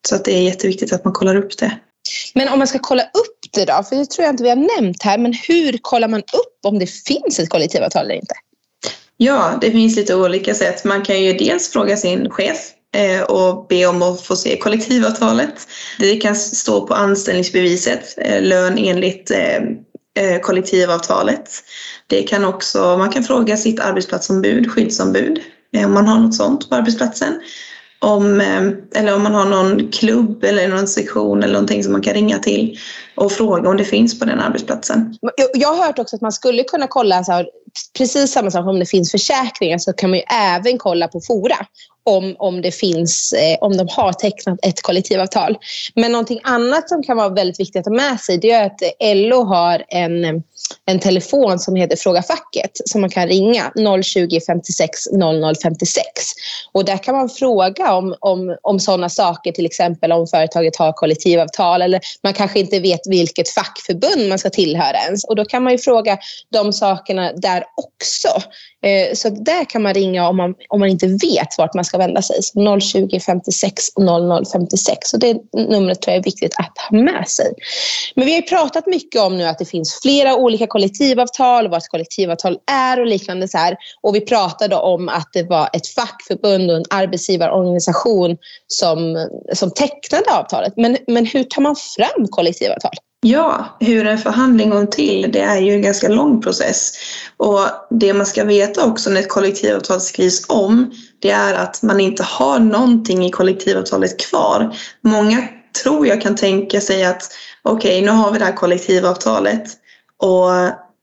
Så 0.08 0.14
att 0.14 0.24
det 0.24 0.32
är 0.32 0.42
jätteviktigt 0.42 0.92
att 0.92 1.04
man 1.04 1.12
kollar 1.12 1.36
upp 1.36 1.58
det. 1.58 1.78
Men 2.34 2.48
om 2.48 2.58
man 2.58 2.68
ska 2.68 2.78
kolla 2.78 3.02
upp 3.02 3.38
det 3.52 3.64
då, 3.64 3.82
för 3.88 3.96
det 3.96 4.10
tror 4.10 4.24
jag 4.24 4.32
inte 4.32 4.42
vi 4.42 4.48
har 4.48 4.80
nämnt 4.80 5.02
här, 5.02 5.18
men 5.18 5.32
hur 5.48 5.78
kollar 5.82 6.08
man 6.08 6.20
upp 6.20 6.66
om 6.66 6.78
det 6.78 6.86
finns 6.86 7.38
ett 7.38 7.50
kollektivavtal 7.50 8.04
eller 8.04 8.14
inte? 8.14 8.34
Ja, 9.22 9.58
det 9.60 9.70
finns 9.70 9.96
lite 9.96 10.14
olika 10.14 10.54
sätt. 10.54 10.84
Man 10.84 11.02
kan 11.02 11.22
ju 11.22 11.32
dels 11.32 11.68
fråga 11.68 11.96
sin 11.96 12.30
chef 12.30 12.56
eh, 12.96 13.22
och 13.22 13.66
be 13.68 13.86
om 13.86 14.02
att 14.02 14.22
få 14.22 14.36
se 14.36 14.56
kollektivavtalet. 14.56 15.54
Det 15.98 16.16
kan 16.16 16.36
stå 16.36 16.86
på 16.86 16.94
anställningsbeviset, 16.94 18.18
eh, 18.18 18.42
lön 18.42 18.78
enligt 18.78 19.30
eh, 19.30 20.40
kollektivavtalet. 20.42 21.50
Det 22.06 22.22
kan 22.22 22.44
också, 22.44 22.96
man 22.98 23.10
kan 23.10 23.24
fråga 23.24 23.56
sitt 23.56 23.80
arbetsplatsombud, 23.80 24.70
skyddsombud, 24.70 25.40
om 25.84 25.94
man 25.94 26.06
har 26.06 26.18
något 26.18 26.34
sånt 26.34 26.68
på 26.68 26.74
arbetsplatsen 26.74 27.40
om, 27.98 28.40
eller 28.94 29.14
om 29.14 29.22
man 29.22 29.34
har 29.34 29.44
någon 29.44 29.88
klubb 29.92 30.44
eller 30.44 30.68
någon 30.68 30.88
sektion 30.88 31.42
eller 31.42 31.52
någonting 31.52 31.84
som 31.84 31.92
man 31.92 32.02
kan 32.02 32.14
ringa 32.14 32.38
till 32.38 32.78
och 33.14 33.32
fråga 33.32 33.70
om 33.70 33.76
det 33.76 33.84
finns 33.84 34.18
på 34.18 34.24
den 34.24 34.40
arbetsplatsen. 34.40 35.14
Jag 35.54 35.68
har 35.68 35.86
hört 35.86 35.98
också 35.98 36.16
att 36.16 36.22
man 36.22 36.32
skulle 36.32 36.64
kunna 36.64 36.86
kolla, 36.86 37.24
så 37.24 37.32
här, 37.32 37.46
precis 37.98 38.32
samma 38.32 38.50
sak 38.50 38.66
om 38.66 38.78
det 38.78 38.86
finns 38.86 39.10
försäkringar 39.10 39.78
så 39.78 39.92
kan 39.92 40.10
man 40.10 40.18
ju 40.18 40.24
även 40.34 40.78
kolla 40.78 41.08
på 41.08 41.20
Fora 41.20 41.66
om, 42.04 42.36
om, 42.38 42.62
det 42.62 42.72
finns, 42.72 43.32
eh, 43.32 43.58
om 43.60 43.76
de 43.76 43.88
har 43.90 44.12
tecknat 44.12 44.58
ett 44.62 44.82
kollektivavtal. 44.82 45.58
Men 45.94 46.12
någonting 46.12 46.40
annat 46.42 46.88
som 46.88 47.02
kan 47.02 47.16
vara 47.16 47.28
väldigt 47.28 47.60
viktigt 47.60 47.80
att 47.80 47.86
ha 47.86 47.92
med 47.92 48.20
sig 48.20 48.38
det 48.38 48.50
är 48.50 48.66
att 48.66 48.80
LO 49.00 49.44
har 49.44 49.84
en 49.88 50.42
en 50.86 51.00
telefon 51.00 51.58
som 51.58 51.76
heter 51.76 51.96
Fråga 51.96 52.22
facket 52.22 52.70
som 52.84 53.00
man 53.00 53.10
kan 53.10 53.28
ringa 53.28 53.72
020 54.02 54.40
56 54.46 55.06
00 55.12 55.54
56. 55.62 56.04
Och 56.72 56.84
där 56.84 56.96
kan 56.96 57.16
man 57.16 57.28
fråga 57.28 57.94
om, 57.94 58.14
om, 58.20 58.56
om 58.62 58.80
sådana 58.80 59.08
saker, 59.08 59.52
till 59.52 59.66
exempel 59.66 60.12
om 60.12 60.26
företaget 60.26 60.76
har 60.76 60.92
kollektivavtal 60.92 61.82
eller 61.82 62.00
man 62.22 62.32
kanske 62.32 62.60
inte 62.60 62.80
vet 62.80 63.00
vilket 63.06 63.48
fackförbund 63.48 64.28
man 64.28 64.38
ska 64.38 64.50
tillhöra 64.50 64.96
ens. 65.06 65.24
Och 65.24 65.36
då 65.36 65.44
kan 65.44 65.62
man 65.62 65.72
ju 65.72 65.78
fråga 65.78 66.18
de 66.52 66.72
sakerna 66.72 67.32
där 67.32 67.59
också. 67.76 68.28
Eh, 68.82 69.14
så 69.14 69.28
där 69.28 69.64
kan 69.64 69.82
man 69.82 69.94
ringa 69.94 70.28
om 70.28 70.36
man, 70.36 70.54
om 70.68 70.80
man 70.80 70.88
inte 70.88 71.06
vet 71.06 71.58
vart 71.58 71.74
man 71.74 71.84
ska 71.84 71.98
vända 71.98 72.22
sig. 72.22 72.42
Så 72.42 72.80
020 72.80 73.20
56 73.20 73.96
00 73.98 74.44
56. 74.52 75.08
Så 75.08 75.16
det 75.16 75.36
numret 75.52 76.02
tror 76.02 76.12
jag 76.12 76.20
är 76.20 76.24
viktigt 76.24 76.54
att 76.58 76.78
ha 76.90 76.98
med 76.98 77.28
sig. 77.28 77.52
Men 78.14 78.26
vi 78.26 78.34
har 78.34 78.42
pratat 78.42 78.86
mycket 78.86 79.20
om 79.20 79.38
nu 79.38 79.44
att 79.44 79.58
det 79.58 79.64
finns 79.64 79.98
flera 80.02 80.36
olika 80.36 80.66
kollektivavtal, 80.66 81.68
vad 81.68 81.78
ett 81.78 81.88
kollektivavtal 81.88 82.58
är 82.70 83.00
och 83.00 83.06
liknande. 83.06 83.48
Så 83.48 83.58
här. 83.58 83.76
Och 84.02 84.14
vi 84.14 84.20
pratade 84.20 84.76
om 84.76 85.08
att 85.08 85.28
det 85.32 85.42
var 85.42 85.68
ett 85.72 85.86
fackförbund 85.86 86.70
och 86.70 86.76
en 86.76 86.84
arbetsgivarorganisation 86.90 88.36
som, 88.66 89.28
som 89.54 89.70
tecknade 89.70 90.30
avtalet. 90.30 90.72
Men, 90.76 90.96
men 91.06 91.26
hur 91.26 91.44
tar 91.44 91.62
man 91.62 91.76
fram 91.96 92.28
kollektivavtal? 92.28 92.92
Ja, 93.22 93.76
hur 93.80 94.06
en 94.06 94.18
förhandling 94.18 94.70
går 94.70 94.86
till, 94.86 95.32
det 95.32 95.40
är 95.40 95.60
ju 95.60 95.72
en 95.72 95.82
ganska 95.82 96.08
lång 96.08 96.40
process. 96.40 96.92
Och 97.36 97.60
det 97.90 98.14
man 98.14 98.26
ska 98.26 98.44
veta 98.44 98.84
också 98.84 99.10
när 99.10 99.20
ett 99.20 99.28
kollektivavtal 99.28 100.00
skrivs 100.00 100.44
om, 100.48 100.90
det 101.18 101.30
är 101.30 101.54
att 101.54 101.82
man 101.82 102.00
inte 102.00 102.22
har 102.22 102.58
någonting 102.58 103.26
i 103.26 103.30
kollektivavtalet 103.30 104.20
kvar. 104.20 104.76
Många 105.00 105.48
tror 105.82 106.06
jag 106.06 106.22
kan 106.22 106.36
tänka 106.36 106.80
sig 106.80 107.04
att 107.04 107.22
okej, 107.62 107.90
okay, 107.90 108.06
nu 108.06 108.10
har 108.10 108.32
vi 108.32 108.38
det 108.38 108.44
här 108.44 108.56
kollektivavtalet 108.56 109.64
och 110.16 110.50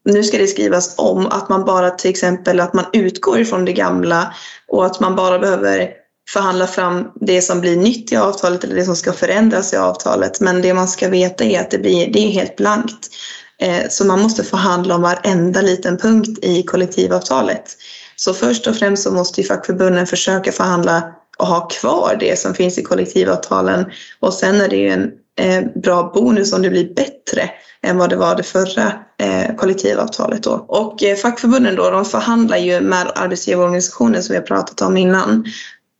nu 0.05 0.23
ska 0.23 0.37
det 0.37 0.47
skrivas 0.47 0.95
om 0.97 1.25
att 1.25 1.49
man 1.49 1.65
bara 1.65 1.89
till 1.89 2.09
exempel 2.09 2.59
att 2.59 2.73
man 2.73 2.85
utgår 2.93 3.39
ifrån 3.39 3.65
det 3.65 3.73
gamla 3.73 4.33
och 4.67 4.85
att 4.85 4.99
man 4.99 5.15
bara 5.15 5.39
behöver 5.39 5.91
förhandla 6.29 6.67
fram 6.67 7.11
det 7.21 7.41
som 7.41 7.61
blir 7.61 7.75
nytt 7.75 8.11
i 8.11 8.15
avtalet 8.15 8.63
eller 8.63 8.75
det 8.75 8.85
som 8.85 8.95
ska 8.95 9.13
förändras 9.13 9.73
i 9.73 9.77
avtalet. 9.77 10.39
Men 10.39 10.61
det 10.61 10.73
man 10.73 10.87
ska 10.87 11.09
veta 11.09 11.43
är 11.43 11.59
att 11.59 11.71
det, 11.71 11.77
blir, 11.77 12.13
det 12.13 12.19
är 12.19 12.29
helt 12.29 12.55
blankt. 12.55 13.07
Eh, 13.61 13.89
så 13.89 14.05
man 14.05 14.21
måste 14.21 14.43
förhandla 14.43 14.95
om 14.95 15.01
varenda 15.01 15.61
liten 15.61 15.97
punkt 15.97 16.39
i 16.41 16.63
kollektivavtalet. 16.63 17.77
Så 18.15 18.33
först 18.33 18.67
och 18.67 18.75
främst 18.75 19.03
så 19.03 19.11
måste 19.11 19.41
ju 19.41 19.47
fackförbunden 19.47 20.07
försöka 20.07 20.51
förhandla 20.51 21.03
och 21.37 21.47
ha 21.47 21.67
kvar 21.67 22.17
det 22.19 22.39
som 22.39 22.53
finns 22.53 22.77
i 22.77 22.83
kollektivavtalen. 22.83 23.85
Och 24.19 24.33
sen 24.33 24.61
är 24.61 24.67
det 24.67 24.75
ju 24.75 24.89
en 24.89 25.11
eh, 25.39 25.63
bra 25.81 26.11
bonus 26.15 26.53
om 26.53 26.61
det 26.61 26.69
blir 26.69 26.93
bättre 26.93 27.49
än 27.83 27.97
vad 27.97 28.09
det 28.09 28.15
var 28.15 28.35
det 28.35 28.43
förra 28.43 28.91
eh, 29.19 29.55
kollektivavtalet 29.55 30.43
då. 30.43 30.51
Och 30.51 31.03
fackförbunden 31.21 31.75
då, 31.75 31.89
de 31.89 32.05
förhandlar 32.05 32.57
ju 32.57 32.81
med 32.81 33.11
arbetsgivarorganisationen 33.15 34.23
som 34.23 34.33
vi 34.33 34.39
har 34.39 34.45
pratat 34.45 34.81
om 34.81 34.97
innan. 34.97 35.45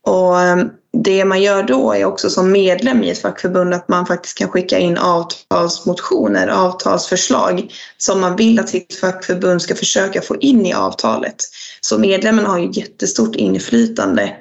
Och 0.08 0.40
ehm, 0.40 0.70
det 0.92 1.24
man 1.24 1.42
gör 1.42 1.62
då 1.62 1.92
är 1.92 2.04
också 2.04 2.30
som 2.30 2.52
medlem 2.52 3.02
i 3.02 3.10
ett 3.10 3.22
fackförbund 3.22 3.74
att 3.74 3.88
man 3.88 4.06
faktiskt 4.06 4.38
kan 4.38 4.48
skicka 4.48 4.78
in 4.78 4.98
avtalsmotioner, 4.98 6.48
avtalsförslag 6.48 7.72
som 7.98 8.20
man 8.20 8.36
vill 8.36 8.60
att 8.60 8.68
sitt 8.68 8.94
fackförbund 8.94 9.62
ska 9.62 9.74
försöka 9.74 10.22
få 10.22 10.36
in 10.36 10.66
i 10.66 10.72
avtalet. 10.72 11.36
Så 11.80 11.98
medlemmen 11.98 12.46
har 12.46 12.58
ju 12.58 12.70
jättestort 12.72 13.36
inflytande 13.36 14.36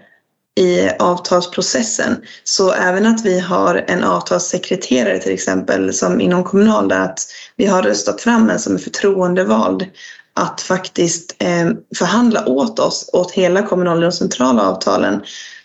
i 0.59 0.89
avtalsprocessen. 0.99 2.15
Så 2.43 2.71
även 2.71 3.05
att 3.05 3.25
vi 3.25 3.39
har 3.39 3.85
en 3.87 4.03
avtalssekreterare 4.03 5.19
till 5.19 5.33
exempel 5.33 5.93
som 5.93 6.21
inom 6.21 6.43
Kommunal 6.43 6.87
där 6.87 7.01
att 7.01 7.19
vi 7.55 7.65
har 7.65 7.83
röstat 7.83 8.21
fram 8.21 8.49
en 8.49 8.59
som 8.59 8.75
är 8.75 8.79
förtroendevald 8.79 9.85
att 10.33 10.61
faktiskt 10.61 11.35
eh, 11.39 11.69
förhandla 11.97 12.45
åt 12.45 12.79
oss, 12.79 13.09
åt 13.13 13.31
hela 13.31 13.61
kommunala 13.61 14.07
och 14.07 14.13
centrala 14.13 14.69
avtalen 14.69 15.21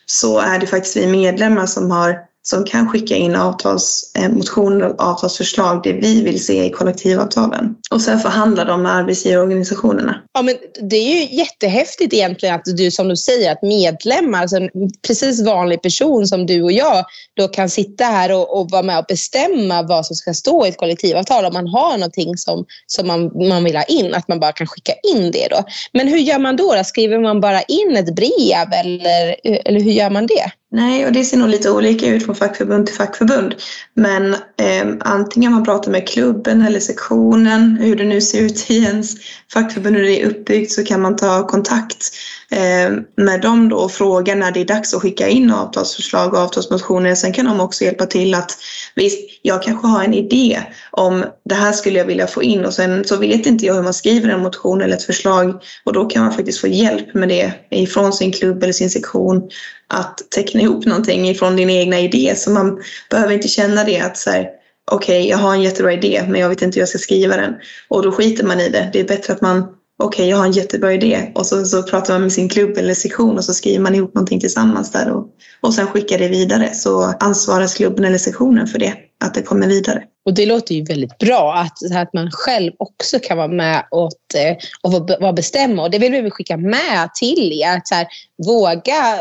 så 0.07 0.39
är 0.39 0.59
det 0.59 0.67
faktiskt 0.67 0.97
vi 0.97 1.07
medlemmar 1.07 1.67
som, 1.67 1.91
har, 1.91 2.19
som 2.43 2.65
kan 2.65 2.89
skicka 2.89 3.17
in 3.17 3.37
avtalsmotioner 3.37 4.87
eh, 4.87 4.91
och 4.91 5.03
avtalsförslag, 5.03 5.83
det 5.83 5.93
vi 5.93 6.23
vill 6.23 6.45
se 6.45 6.65
i 6.65 6.71
kollektivavtalen. 6.71 7.75
Och 7.91 8.01
sen 8.01 8.19
förhandlar 8.19 8.65
de 8.65 8.83
med 8.83 8.93
arbetsgivarorganisationerna. 8.93 10.23
Ja, 10.33 10.43
men 10.43 10.57
det 10.91 10.97
är 10.97 11.21
ju 11.21 11.37
jättehäftigt 11.37 12.15
egentligen 12.15 12.55
att 12.55 12.65
du, 12.77 12.91
som 12.91 13.09
du 13.09 13.17
säger, 13.17 13.53
att 13.53 13.63
medlemmar, 13.63 14.41
alltså 14.41 14.57
en 14.57 14.71
precis 15.07 15.47
vanlig 15.47 15.83
person 15.83 16.27
som 16.27 16.47
du 16.47 16.63
och 16.63 16.73
jag, 16.73 17.05
då 17.37 17.49
kan 17.49 17.69
sitta 17.69 18.05
här 18.05 18.33
och, 18.33 18.61
och 18.61 18.71
vara 18.71 18.83
med 18.83 18.99
och 18.99 19.05
bestämma 19.09 19.83
vad 19.83 20.07
som 20.07 20.17
ska 20.17 20.35
stå 20.35 20.67
i 20.67 20.69
ett 20.69 20.77
kollektivavtal. 20.77 21.45
Om 21.45 21.53
man 21.53 21.69
har 21.69 21.99
någonting 21.99 22.37
som, 22.37 22.65
som 22.87 23.07
man, 23.07 23.49
man 23.49 23.65
vill 23.65 23.77
ha 23.77 23.85
in, 23.85 24.15
att 24.15 24.29
man 24.29 24.41
bara 24.41 24.53
kan 24.53 24.67
skicka 24.67 24.93
in 25.15 25.31
det 25.31 25.49
då. 25.51 25.65
Men 25.93 26.09
hur 26.09 26.19
gör 26.19 26.39
man 26.39 26.57
då? 26.57 26.75
då? 26.75 26.85
Skriver 26.85 27.19
man 27.19 27.41
bara 27.41 27.63
in 27.63 27.97
ett 27.97 28.15
brev 28.15 28.73
eller, 28.85 29.37
eller 29.45 29.81
hur 29.81 29.93
gör 29.93 30.11
man 30.11 30.27
det? 30.27 30.53
Nej, 30.73 31.07
och 31.07 31.13
det 31.13 31.25
ser 31.25 31.37
nog 31.37 31.49
lite 31.49 31.71
olika 31.71 32.07
ut 32.07 32.25
från 32.25 32.35
fackförbund 32.35 32.87
till 32.87 32.95
fackförbund. 32.95 33.55
Men 33.95 34.35
eh, 34.35 34.87
antingen 35.01 35.53
man 35.53 35.65
pratar 35.65 35.91
med 35.91 36.09
klubben 36.09 36.63
eller 36.63 36.81
sektionen, 36.81 37.77
hur 37.81 37.97
det 37.97 38.05
nu 38.05 38.21
ser 38.21 38.43
ut 38.43 38.71
i 38.71 38.77
ens 38.77 39.15
fackförbund 39.53 39.97
hur 39.97 40.03
det 40.03 40.23
är 40.23 40.27
uppbyggt, 40.27 40.73
så 40.73 40.85
kan 40.85 41.01
man 41.01 41.17
ta 41.17 41.47
kontakt 41.47 42.11
Eh, 42.53 42.93
med 43.17 43.41
dem 43.41 43.69
då 43.69 43.77
och 43.77 43.93
fråga 43.93 44.35
när 44.35 44.53
det 44.53 44.61
är 44.61 44.65
dags 44.65 44.95
att 44.95 45.03
skicka 45.03 45.29
in 45.29 45.51
avtalsförslag 45.51 46.35
och 46.35 46.41
avtalsmotioner. 46.41 47.15
Sen 47.15 47.33
kan 47.33 47.45
de 47.45 47.61
också 47.61 47.85
hjälpa 47.85 48.07
till 48.07 48.35
att 48.35 48.59
visst, 48.95 49.19
jag 49.43 49.63
kanske 49.63 49.87
har 49.87 50.05
en 50.05 50.15
idé 50.15 50.61
om 50.91 51.25
det 51.45 51.55
här 51.55 51.73
skulle 51.73 51.99
jag 51.99 52.07
vilja 52.07 52.27
få 52.27 52.43
in 52.43 52.65
och 52.65 52.75
sen 52.75 53.05
så 53.05 53.17
vet 53.17 53.47
inte 53.47 53.67
jag 53.67 53.75
hur 53.75 53.83
man 53.83 53.95
skriver 53.95 54.29
en 54.29 54.43
motion 54.43 54.83
eller 54.83 54.97
ett 54.97 55.03
förslag 55.03 55.63
och 55.85 55.93
då 55.93 56.05
kan 56.05 56.25
man 56.25 56.33
faktiskt 56.33 56.61
få 56.61 56.67
hjälp 56.67 57.15
med 57.15 57.29
det 57.29 57.53
ifrån 57.71 58.13
sin 58.13 58.33
klubb 58.33 58.63
eller 58.63 58.73
sin 58.73 58.91
sektion 58.91 59.51
att 59.87 60.19
teckna 60.31 60.61
ihop 60.61 60.87
någonting 60.87 61.29
ifrån 61.29 61.57
din 61.57 61.71
egna 61.71 62.01
idé 62.01 62.35
så 62.37 62.51
man 62.51 62.83
behöver 63.11 63.35
inte 63.35 63.49
känna 63.49 63.85
det 63.85 64.01
att 64.01 64.17
så 64.17 64.31
här, 64.31 64.47
okej, 64.91 65.21
okay, 65.21 65.31
jag 65.31 65.39
har 65.39 65.55
en 65.55 65.63
jättebra 65.63 65.93
idé 65.93 66.25
men 66.29 66.41
jag 66.41 66.49
vet 66.49 66.63
inte 66.63 66.77
hur 66.77 66.83
jag 66.83 66.89
ska 66.89 66.99
skriva 66.99 67.37
den. 67.37 67.55
Och 67.89 68.03
då 68.03 68.13
skiter 68.13 68.45
man 68.45 68.61
i 68.61 68.69
det. 68.69 68.91
Det 68.93 69.01
är 69.01 69.05
bättre 69.05 69.33
att 69.33 69.41
man, 69.41 69.67
okej, 70.03 70.23
okay, 70.23 70.31
jag 70.31 70.37
har 70.37 70.45
en 70.45 70.53
jättebra 70.53 70.93
idé 70.93 71.33
och 71.35 71.47
så, 71.47 71.65
så 71.65 71.83
pratar 71.83 72.15
man 72.15 72.23
med 72.23 72.33
sin 72.33 72.49
klubb 72.49 72.79
eller 72.79 72.95
sektion 72.95 73.39
och 73.39 73.45
så 73.45 73.55
skriver 73.55 73.81
man 73.81 73.95
ihop 73.95 74.15
någonting 74.15 74.41
tillsammans 74.41 74.93
där 74.93 75.11
och, 75.11 75.27
och 75.61 75.75
sen 75.75 75.87
skickar 75.87 76.19
det 76.19 76.29
vidare. 76.29 76.75
Så 76.75 77.15
ansvarar 77.21 77.67
klubben 77.77 78.05
eller 78.05 78.19
sektionen 78.19 78.67
för 78.67 78.79
det, 78.79 78.95
att 79.23 79.35
det 79.35 79.43
kommer 79.43 79.67
vidare. 79.67 80.03
Och 80.25 80.35
det 80.35 80.47
låter 80.47 80.75
ju 80.75 80.85
väldigt 80.85 81.19
bra 81.19 81.55
att, 81.55 81.97
att 81.97 82.13
man 82.13 82.31
själv 82.31 82.73
också 82.79 83.19
kan 83.19 83.37
vara 83.37 83.49
med 83.49 83.77
eh, 83.77 84.57
och, 84.83 84.95
och 84.95 85.11
vara 85.21 85.33
bestämma. 85.33 85.83
Och 85.83 85.91
det 85.91 85.99
vill 85.99 86.23
vi 86.23 86.31
skicka 86.31 86.57
med 86.57 87.15
till 87.15 87.53
er. 87.63 87.77
Att 87.77 87.89
så 87.89 87.95
här, 87.95 88.07
våga, 88.47 89.19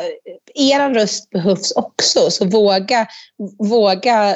er 0.55 0.93
röst 0.93 1.29
behövs 1.29 1.71
också. 1.71 2.31
Så 2.31 2.45
våga, 2.45 3.07
våga 3.69 4.35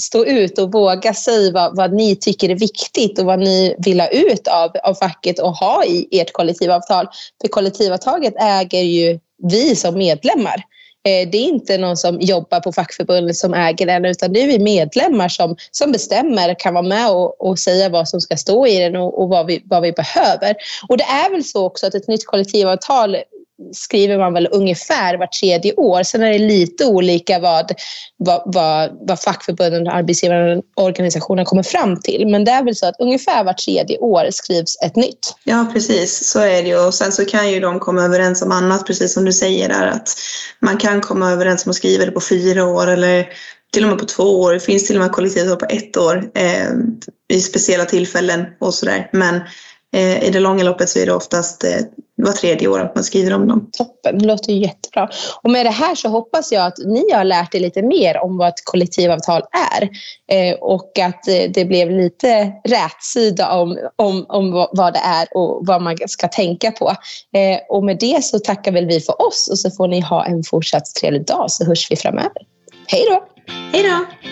stå 0.00 0.24
ut 0.24 0.58
och 0.58 0.72
våga 0.72 1.14
säga 1.14 1.52
vad, 1.52 1.76
vad 1.76 1.92
ni 1.92 2.16
tycker 2.16 2.48
är 2.48 2.58
viktigt 2.58 3.18
och 3.18 3.24
vad 3.24 3.38
ni 3.38 3.74
vill 3.78 4.00
ha 4.00 4.08
ut 4.08 4.48
av, 4.48 4.70
av 4.82 4.94
facket 4.94 5.38
och 5.38 5.52
ha 5.52 5.84
i 5.84 6.20
ert 6.20 6.32
kollektivavtal. 6.32 7.06
För 7.42 7.48
kollektivavtalet 7.48 8.34
äger 8.40 8.82
ju 8.82 9.20
vi 9.42 9.76
som 9.76 9.98
medlemmar. 9.98 10.64
Eh, 11.04 11.28
det 11.28 11.38
är 11.38 11.48
inte 11.48 11.78
någon 11.78 11.96
som 11.96 12.20
jobbar 12.20 12.60
på 12.60 12.72
fackförbundet 12.72 13.36
som 13.36 13.54
äger 13.54 13.86
den 13.86 14.04
utan 14.04 14.32
det 14.32 14.42
är 14.42 14.46
vi 14.46 14.58
medlemmar 14.58 15.28
som, 15.28 15.56
som 15.70 15.92
bestämmer, 15.92 16.54
kan 16.58 16.74
vara 16.74 16.82
med 16.82 17.10
och, 17.10 17.40
och 17.40 17.58
säga 17.58 17.88
vad 17.88 18.08
som 18.08 18.20
ska 18.20 18.36
stå 18.36 18.66
i 18.66 18.78
den 18.78 18.96
och, 18.96 19.22
och 19.22 19.28
vad, 19.28 19.46
vi, 19.46 19.62
vad 19.64 19.82
vi 19.82 19.92
behöver. 19.92 20.54
Och 20.88 20.96
det 20.96 21.04
är 21.04 21.30
väl 21.30 21.44
så 21.44 21.66
också 21.66 21.86
att 21.86 21.94
ett 21.94 22.08
nytt 22.08 22.26
kollektivavtal 22.26 23.16
skriver 23.72 24.18
man 24.18 24.32
väl 24.32 24.48
ungefär 24.52 25.18
var 25.18 25.26
tredje 25.26 25.74
år. 25.74 26.02
Sen 26.02 26.22
är 26.22 26.32
det 26.32 26.38
lite 26.38 26.86
olika 26.86 27.38
vad, 27.38 27.72
vad, 28.16 28.42
vad, 28.46 28.90
vad 29.08 29.20
fackförbunden 29.20 29.86
och 29.86 29.94
arbetsgivarorganisationen 29.94 31.44
kommer 31.44 31.62
fram 31.62 32.00
till. 32.00 32.26
Men 32.26 32.44
det 32.44 32.50
är 32.50 32.64
väl 32.64 32.76
så 32.76 32.86
att 32.86 33.00
ungefär 33.00 33.44
var 33.44 33.52
tredje 33.52 33.98
år 33.98 34.30
skrivs 34.30 34.76
ett 34.84 34.96
nytt. 34.96 35.34
Ja, 35.44 35.70
precis. 35.72 36.30
Så 36.30 36.40
är 36.40 36.62
det 36.62 36.68
ju. 36.68 36.86
Och 36.86 36.94
sen 36.94 37.12
så 37.12 37.24
kan 37.24 37.50
ju 37.50 37.60
de 37.60 37.80
komma 37.80 38.02
överens 38.02 38.42
om 38.42 38.52
annat, 38.52 38.86
precis 38.86 39.14
som 39.14 39.24
du 39.24 39.32
säger 39.32 39.68
där, 39.68 39.86
att 39.86 40.08
man 40.60 40.76
kan 40.76 41.00
komma 41.00 41.32
överens 41.32 41.66
om 41.66 41.70
att 41.70 41.76
skriva 41.76 42.04
det 42.04 42.10
på 42.10 42.20
fyra 42.20 42.64
år 42.64 42.86
eller 42.86 43.26
till 43.72 43.84
och 43.84 43.88
med 43.88 43.98
på 43.98 44.04
två 44.04 44.40
år. 44.40 44.52
Det 44.52 44.60
finns 44.60 44.86
till 44.86 44.96
och 44.96 45.02
med 45.02 45.12
kollektivavtal 45.12 45.68
på 45.68 45.74
ett 45.74 45.96
år 45.96 46.30
eh, 46.34 46.68
vid 47.28 47.44
speciella 47.44 47.84
tillfällen 47.84 48.46
och 48.60 48.74
sådär. 48.74 49.08
Men 49.12 49.40
i 49.98 50.30
det 50.32 50.40
långa 50.40 50.64
loppet 50.64 50.88
så 50.88 50.98
är 50.98 51.06
det 51.06 51.14
oftast 51.14 51.64
eh, 51.64 51.80
var 52.16 52.32
tredje 52.32 52.68
år 52.68 52.80
att 52.80 52.94
man 52.94 53.04
skriver 53.04 53.34
om 53.34 53.48
dem. 53.48 53.70
Toppen, 53.72 54.18
det 54.18 54.24
låter 54.24 54.52
jättebra. 54.52 55.08
Och 55.42 55.50
med 55.50 55.66
det 55.66 55.70
här 55.70 55.94
så 55.94 56.08
hoppas 56.08 56.52
jag 56.52 56.66
att 56.66 56.78
ni 56.78 57.12
har 57.12 57.24
lärt 57.24 57.54
er 57.54 57.60
lite 57.60 57.82
mer 57.82 58.18
om 58.18 58.36
vad 58.36 58.48
ett 58.48 58.64
kollektivavtal 58.64 59.42
är 59.72 59.82
eh, 60.32 60.54
och 60.54 60.98
att 60.98 61.28
eh, 61.28 61.50
det 61.54 61.64
blev 61.64 61.90
lite 61.90 62.52
rätsida 62.64 63.52
om, 63.52 63.78
om, 63.96 64.26
om 64.28 64.66
vad 64.72 64.92
det 64.92 65.00
är 65.04 65.36
och 65.36 65.66
vad 65.66 65.82
man 65.82 65.96
ska 66.06 66.28
tänka 66.28 66.70
på. 66.70 66.88
Eh, 67.36 67.58
och 67.68 67.84
med 67.84 67.98
det 68.00 68.24
så 68.24 68.38
tackar 68.38 68.72
väl 68.72 68.86
vi 68.86 69.00
för 69.00 69.26
oss 69.26 69.48
och 69.50 69.58
så 69.58 69.70
får 69.70 69.88
ni 69.88 70.00
ha 70.00 70.24
en 70.24 70.42
fortsatt 70.44 70.94
trevlig 71.00 71.26
dag 71.26 71.50
så 71.50 71.64
hörs 71.64 71.90
vi 71.90 71.96
framöver. 71.96 72.42
Hej 72.86 73.04
då! 73.10 73.24
Hej 73.72 73.82
då! 73.82 74.28